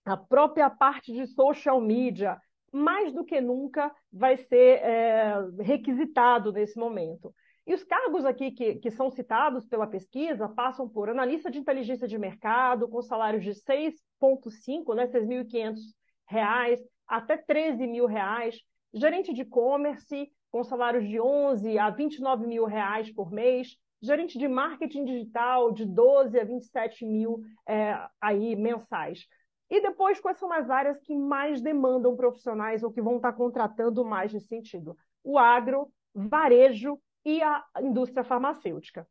a 0.06 0.16
própria 0.16 0.70
parte 0.70 1.12
de 1.12 1.26
social 1.28 1.82
media, 1.82 2.40
mais 2.72 3.12
do 3.12 3.26
que 3.26 3.42
nunca 3.42 3.92
vai 4.12 4.38
ser 4.38 4.80
é, 4.84 5.34
requisitado 5.60 6.52
nesse 6.52 6.78
momento. 6.78 7.34
E 7.66 7.74
os 7.74 7.84
cargos 7.84 8.24
aqui 8.24 8.52
que, 8.52 8.76
que 8.76 8.92
são 8.92 9.10
citados 9.10 9.66
pela 9.66 9.88
pesquisa 9.88 10.48
passam 10.50 10.88
por 10.88 11.10
analista 11.10 11.50
de 11.50 11.58
inteligência 11.58 12.08
de 12.08 12.18
mercado, 12.20 12.88
com 12.88 13.02
salários 13.02 13.44
de 13.44 13.52
6,5, 13.52 14.96
né, 14.96 15.08
6.500 15.08 15.76
reais 16.30 16.80
até 17.08 17.36
13 17.36 17.88
mil 17.88 18.06
reais, 18.06 18.62
gerente 18.94 19.34
de 19.34 19.42
e-commerce 19.42 20.32
com 20.52 20.64
salários 20.64 21.08
de 21.08 21.20
11 21.20 21.78
a 21.78 21.90
29 21.90 22.48
mil 22.48 22.66
reais 22.66 23.12
por 23.12 23.32
mês, 23.32 23.76
gerente 24.02 24.38
de 24.38 24.48
marketing 24.48 25.06
digital 25.06 25.72
de 25.72 25.86
12 25.86 26.40
a 26.40 26.44
27 26.44 27.06
mil 27.06 27.42
é, 27.68 28.00
aí 28.22 28.56
mensais. 28.56 29.28
E 29.70 29.82
depois, 29.82 30.20
quais 30.20 30.38
são 30.40 30.52
as 30.52 30.70
áreas 30.70 31.00
que 31.02 31.16
mais 31.16 31.62
demandam 31.62 32.16
profissionais 32.16 32.82
ou 32.82 32.92
que 32.92 33.02
vão 33.02 33.18
estar 33.18 33.34
contratando 33.34 34.04
mais 34.04 34.34
nesse 34.34 34.48
sentido? 34.48 34.98
O 35.24 35.38
agro, 35.38 35.92
varejo 36.14 37.00
e 37.24 37.42
a 37.44 37.64
indústria 37.82 38.24
farmacêutica. 38.24 39.08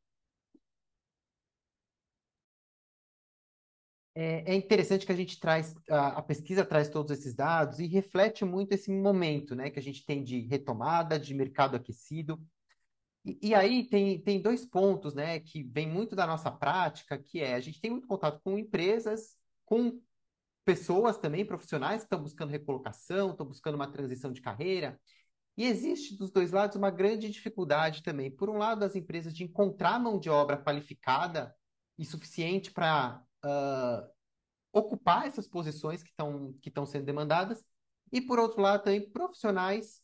É, 4.21 4.43
é 4.53 4.55
interessante 4.57 5.07
que 5.07 5.13
a 5.13 5.17
gente 5.17 5.39
traz, 5.39 5.77
a, 5.89 6.21
pesquisa 6.21 6.65
traz 6.65 6.89
todos 6.89 7.13
esses 7.13 7.37
dados 7.37 7.79
e 7.79 7.87
reflete 7.87 8.45
muito 8.45 8.73
esse 8.73 8.91
momento, 8.91 9.55
né, 9.55 9.71
que 9.71 9.79
a 9.79 9.83
gente 9.83 10.05
tem 10.05 10.25
de 10.25 10.41
retomada, 10.41 11.21
de 11.21 11.33
mercado 11.33 11.77
aquecido. 11.77 12.43
E, 13.25 13.39
e 13.41 13.55
aí 13.55 13.85
tem, 13.89 14.21
tem 14.21 14.43
dois 14.43 14.67
pontos, 14.67 15.15
né, 15.15 15.39
que 15.39 15.63
vem 15.63 15.89
muito 15.89 16.17
da 16.17 16.27
nossa 16.27 16.51
prática, 16.51 17.17
que 17.17 17.41
é 17.41 17.55
a 17.55 17.61
gente 17.61 17.81
tem 17.81 17.93
muito 17.93 18.09
contato 18.09 18.41
com 18.43 18.59
empresas, 18.59 19.37
com 19.65 20.01
pessoas 20.65 21.17
também, 21.17 21.47
profissionais 21.47 22.01
que 22.01 22.07
estão 22.07 22.21
buscando 22.21 22.51
recolocação, 22.51 23.31
estão 23.31 23.47
buscando 23.47 23.77
uma 23.77 23.91
transição 23.91 24.33
de 24.33 24.41
carreira. 24.41 25.01
E 25.57 25.65
existe 25.65 26.19
dos 26.19 26.33
dois 26.33 26.51
lados 26.51 26.77
uma 26.77 26.91
grande 26.91 27.31
dificuldade 27.31 28.03
também. 28.03 28.33
Por 28.33 28.51
um 28.51 28.59
lado, 28.59 28.85
as 28.85 28.97
empresas 28.97 29.33
de 29.33 29.45
encontrar 29.45 30.01
mão 30.01 30.19
de 30.19 30.29
obra 30.29 30.57
qualificada 30.57 31.55
e 31.97 32.05
suficiente 32.05 32.73
para 32.73 33.23
uh, 33.45 34.09
ocupar 34.73 35.27
essas 35.27 35.47
posições 35.47 36.03
que 36.03 36.11
estão 36.11 36.55
que 36.61 36.73
sendo 36.87 37.05
demandadas, 37.05 37.65
e 38.13 38.21
por 38.21 38.39
outro 38.39 38.61
lado 38.61 38.85
também 38.85 39.11
profissionais 39.11 40.01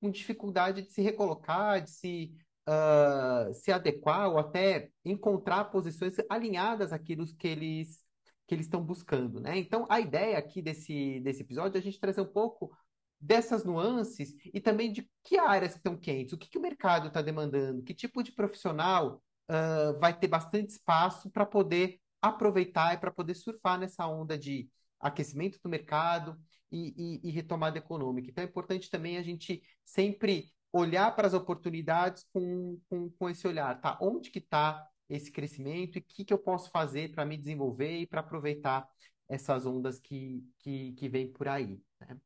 com 0.00 0.10
dificuldade 0.10 0.82
de 0.82 0.92
se 0.92 1.00
recolocar, 1.00 1.80
de 1.80 1.90
se, 1.90 2.34
uh, 2.68 3.52
se 3.54 3.70
adequar 3.70 4.30
ou 4.30 4.38
até 4.38 4.90
encontrar 5.04 5.66
posições 5.66 6.16
alinhadas 6.28 6.92
àquilo 6.92 7.24
que 7.36 7.48
eles 7.48 8.02
que 8.46 8.54
eles 8.56 8.66
estão 8.66 8.84
buscando, 8.84 9.40
né? 9.40 9.56
Então 9.56 9.86
a 9.88 10.00
ideia 10.00 10.36
aqui 10.36 10.60
desse, 10.60 11.20
desse 11.20 11.42
episódio 11.42 11.78
é 11.78 11.80
a 11.80 11.82
gente 11.82 11.98
trazer 11.98 12.20
um 12.20 12.26
pouco 12.26 12.76
dessas 13.18 13.64
nuances 13.64 14.34
e 14.52 14.60
também 14.60 14.92
de 14.92 15.08
que 15.22 15.38
áreas 15.38 15.76
estão 15.76 15.96
quentes, 15.96 16.32
o 16.32 16.36
que, 16.36 16.50
que 16.50 16.58
o 16.58 16.60
mercado 16.60 17.06
está 17.06 17.22
demandando, 17.22 17.82
que 17.82 17.94
tipo 17.94 18.22
de 18.22 18.32
profissional 18.32 19.22
uh, 19.48 19.98
vai 20.00 20.18
ter 20.18 20.26
bastante 20.26 20.70
espaço 20.70 21.30
para 21.30 21.46
poder 21.46 22.00
aproveitar 22.22 22.94
e 22.94 22.98
para 22.98 23.10
poder 23.10 23.34
surfar 23.34 23.78
nessa 23.78 24.06
onda 24.06 24.38
de 24.38 24.70
aquecimento 25.00 25.58
do 25.62 25.68
mercado 25.68 26.38
e, 26.70 27.20
e, 27.24 27.28
e 27.28 27.30
retomada 27.32 27.76
econômica. 27.76 28.30
Então 28.30 28.44
é 28.44 28.46
importante 28.46 28.88
também 28.88 29.18
a 29.18 29.22
gente 29.22 29.60
sempre 29.84 30.50
olhar 30.72 31.14
para 31.14 31.26
as 31.26 31.34
oportunidades 31.34 32.24
com, 32.32 32.80
com, 32.88 33.10
com 33.10 33.28
esse 33.28 33.46
olhar, 33.46 33.78
tá? 33.80 33.98
Onde 34.00 34.30
que 34.30 34.38
está 34.38 34.86
esse 35.08 35.30
crescimento 35.30 35.96
e 35.96 36.00
o 36.00 36.04
que, 36.04 36.24
que 36.24 36.32
eu 36.32 36.38
posso 36.38 36.70
fazer 36.70 37.12
para 37.12 37.26
me 37.26 37.36
desenvolver 37.36 37.98
e 37.98 38.06
para 38.06 38.20
aproveitar 38.20 38.88
essas 39.28 39.66
ondas 39.66 39.98
que, 39.98 40.42
que, 40.60 40.92
que 40.92 41.08
vêm 41.08 41.30
por 41.30 41.48
aí. 41.48 41.80
Né? 42.00 42.16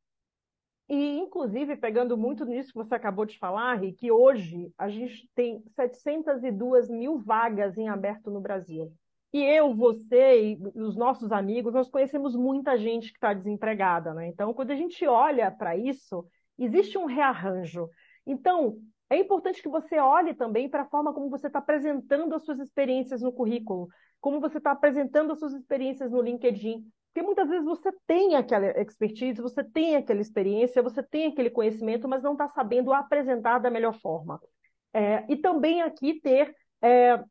E, 0.88 1.18
inclusive, 1.18 1.76
pegando 1.76 2.16
muito 2.16 2.44
nisso 2.44 2.70
que 2.72 2.78
você 2.78 2.94
acabou 2.94 3.24
de 3.24 3.36
falar, 3.38 3.74
Rick, 3.74 3.98
que 3.98 4.12
hoje 4.12 4.72
a 4.78 4.88
gente 4.88 5.28
tem 5.34 5.64
702 5.74 6.88
mil 6.88 7.18
vagas 7.18 7.76
em 7.76 7.88
aberto 7.88 8.30
no 8.30 8.40
Brasil. 8.40 8.92
E 9.36 9.44
eu, 9.44 9.74
você 9.74 10.52
e 10.52 10.58
os 10.74 10.96
nossos 10.96 11.30
amigos, 11.30 11.74
nós 11.74 11.90
conhecemos 11.90 12.34
muita 12.34 12.78
gente 12.78 13.08
que 13.08 13.18
está 13.18 13.34
desempregada, 13.34 14.14
né? 14.14 14.28
Então, 14.28 14.54
quando 14.54 14.70
a 14.70 14.74
gente 14.74 15.06
olha 15.06 15.50
para 15.50 15.76
isso, 15.76 16.26
existe 16.58 16.96
um 16.96 17.04
rearranjo. 17.04 17.86
Então, 18.26 18.78
é 19.10 19.18
importante 19.18 19.60
que 19.60 19.68
você 19.68 19.98
olhe 19.98 20.32
também 20.32 20.70
para 20.70 20.84
a 20.84 20.88
forma 20.88 21.12
como 21.12 21.28
você 21.28 21.48
está 21.48 21.58
apresentando 21.58 22.34
as 22.34 22.46
suas 22.46 22.58
experiências 22.60 23.20
no 23.20 23.30
currículo, 23.30 23.88
como 24.22 24.40
você 24.40 24.56
está 24.56 24.70
apresentando 24.70 25.32
as 25.32 25.38
suas 25.38 25.52
experiências 25.52 26.10
no 26.10 26.22
LinkedIn. 26.22 26.82
Porque 27.12 27.22
muitas 27.22 27.50
vezes 27.50 27.66
você 27.66 27.92
tem 28.06 28.36
aquela 28.36 28.68
expertise, 28.80 29.42
você 29.42 29.62
tem 29.62 29.96
aquela 29.96 30.22
experiência, 30.22 30.82
você 30.82 31.02
tem 31.02 31.26
aquele 31.26 31.50
conhecimento, 31.50 32.08
mas 32.08 32.22
não 32.22 32.32
está 32.32 32.48
sabendo 32.48 32.90
apresentar 32.90 33.58
da 33.58 33.68
melhor 33.68 34.00
forma. 34.00 34.40
É, 34.94 35.26
e 35.28 35.36
também 35.36 35.82
aqui 35.82 36.18
ter, 36.22 36.56
é, 36.80 37.22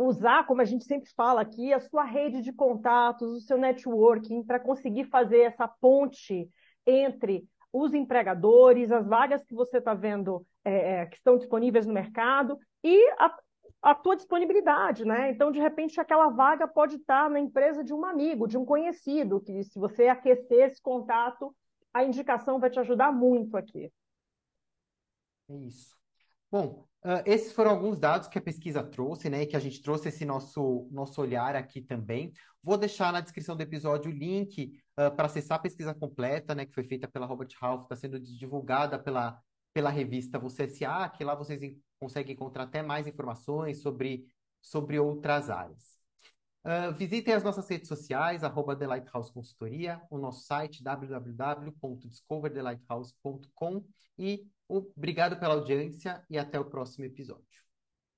usar, 0.00 0.46
como 0.46 0.62
a 0.62 0.64
gente 0.64 0.84
sempre 0.84 1.10
fala 1.14 1.42
aqui, 1.42 1.72
a 1.72 1.80
sua 1.80 2.04
rede 2.04 2.40
de 2.40 2.52
contatos, 2.52 3.36
o 3.36 3.40
seu 3.40 3.58
networking, 3.58 4.42
para 4.42 4.58
conseguir 4.58 5.04
fazer 5.04 5.40
essa 5.40 5.68
ponte 5.68 6.48
entre 6.86 7.46
os 7.72 7.92
empregadores, 7.92 8.90
as 8.90 9.06
vagas 9.06 9.44
que 9.44 9.54
você 9.54 9.78
está 9.78 9.92
vendo 9.92 10.44
é, 10.64 11.02
é, 11.02 11.06
que 11.06 11.16
estão 11.16 11.36
disponíveis 11.36 11.86
no 11.86 11.92
mercado 11.92 12.58
e 12.82 13.10
a, 13.18 13.36
a 13.82 13.94
tua 13.94 14.16
disponibilidade, 14.16 15.04
né? 15.04 15.30
Então, 15.30 15.52
de 15.52 15.60
repente, 15.60 16.00
aquela 16.00 16.30
vaga 16.30 16.66
pode 16.66 16.96
estar 16.96 17.28
na 17.28 17.38
empresa 17.38 17.84
de 17.84 17.92
um 17.92 18.04
amigo, 18.04 18.48
de 18.48 18.56
um 18.56 18.64
conhecido, 18.64 19.40
que 19.40 19.62
se 19.64 19.78
você 19.78 20.08
aquecer 20.08 20.66
esse 20.66 20.80
contato, 20.80 21.54
a 21.92 22.02
indicação 22.02 22.58
vai 22.58 22.70
te 22.70 22.80
ajudar 22.80 23.12
muito 23.12 23.56
aqui. 23.56 23.92
É 25.48 25.56
isso. 25.56 25.94
Bom, 26.50 26.86
uh, 27.04 27.22
esses 27.24 27.52
foram 27.52 27.72
alguns 27.72 27.98
dados 27.98 28.28
que 28.28 28.38
a 28.38 28.42
pesquisa 28.42 28.82
trouxe, 28.82 29.28
né? 29.28 29.42
E 29.42 29.46
que 29.46 29.56
a 29.56 29.60
gente 29.60 29.82
trouxe 29.82 30.08
esse 30.08 30.24
nosso, 30.24 30.88
nosso 30.90 31.20
olhar 31.20 31.56
aqui 31.56 31.80
também. 31.80 32.32
Vou 32.62 32.76
deixar 32.76 33.12
na 33.12 33.20
descrição 33.20 33.56
do 33.56 33.62
episódio 33.62 34.10
o 34.10 34.14
link 34.14 34.72
uh, 34.98 35.14
para 35.14 35.26
acessar 35.26 35.58
a 35.58 35.62
pesquisa 35.62 35.94
completa, 35.94 36.54
né? 36.54 36.66
Que 36.66 36.74
foi 36.74 36.84
feita 36.84 37.08
pela 37.08 37.26
Robert 37.26 37.50
Half, 37.60 37.84
está 37.84 37.96
sendo 37.96 38.18
divulgada 38.18 38.98
pela, 38.98 39.40
pela 39.72 39.90
revista 39.90 40.38
Você 40.38 40.68
SA, 40.68 41.08
que 41.08 41.24
lá 41.24 41.34
vocês 41.34 41.60
conseguem 41.98 42.34
encontrar 42.34 42.64
até 42.64 42.82
mais 42.82 43.06
informações 43.06 43.80
sobre, 43.82 44.26
sobre 44.60 44.98
outras 44.98 45.50
áreas. 45.50 46.00
Uh, 46.62 46.92
visitem 46.92 47.32
as 47.32 47.42
nossas 47.42 47.66
redes 47.68 47.88
sociais, 47.88 48.44
arroba 48.44 48.76
The 48.76 48.86
Lighthouse 48.86 49.32
Consultoria, 49.32 49.98
o 50.10 50.18
nosso 50.18 50.44
site 50.44 50.82
www.discoverthelighthouse.com 50.82 53.82
e 54.18 54.46
obrigado 54.70 55.38
pela 55.38 55.54
audiência 55.54 56.24
e 56.30 56.38
até 56.38 56.58
o 56.58 56.64
próximo 56.64 57.04
episódio. 57.04 57.44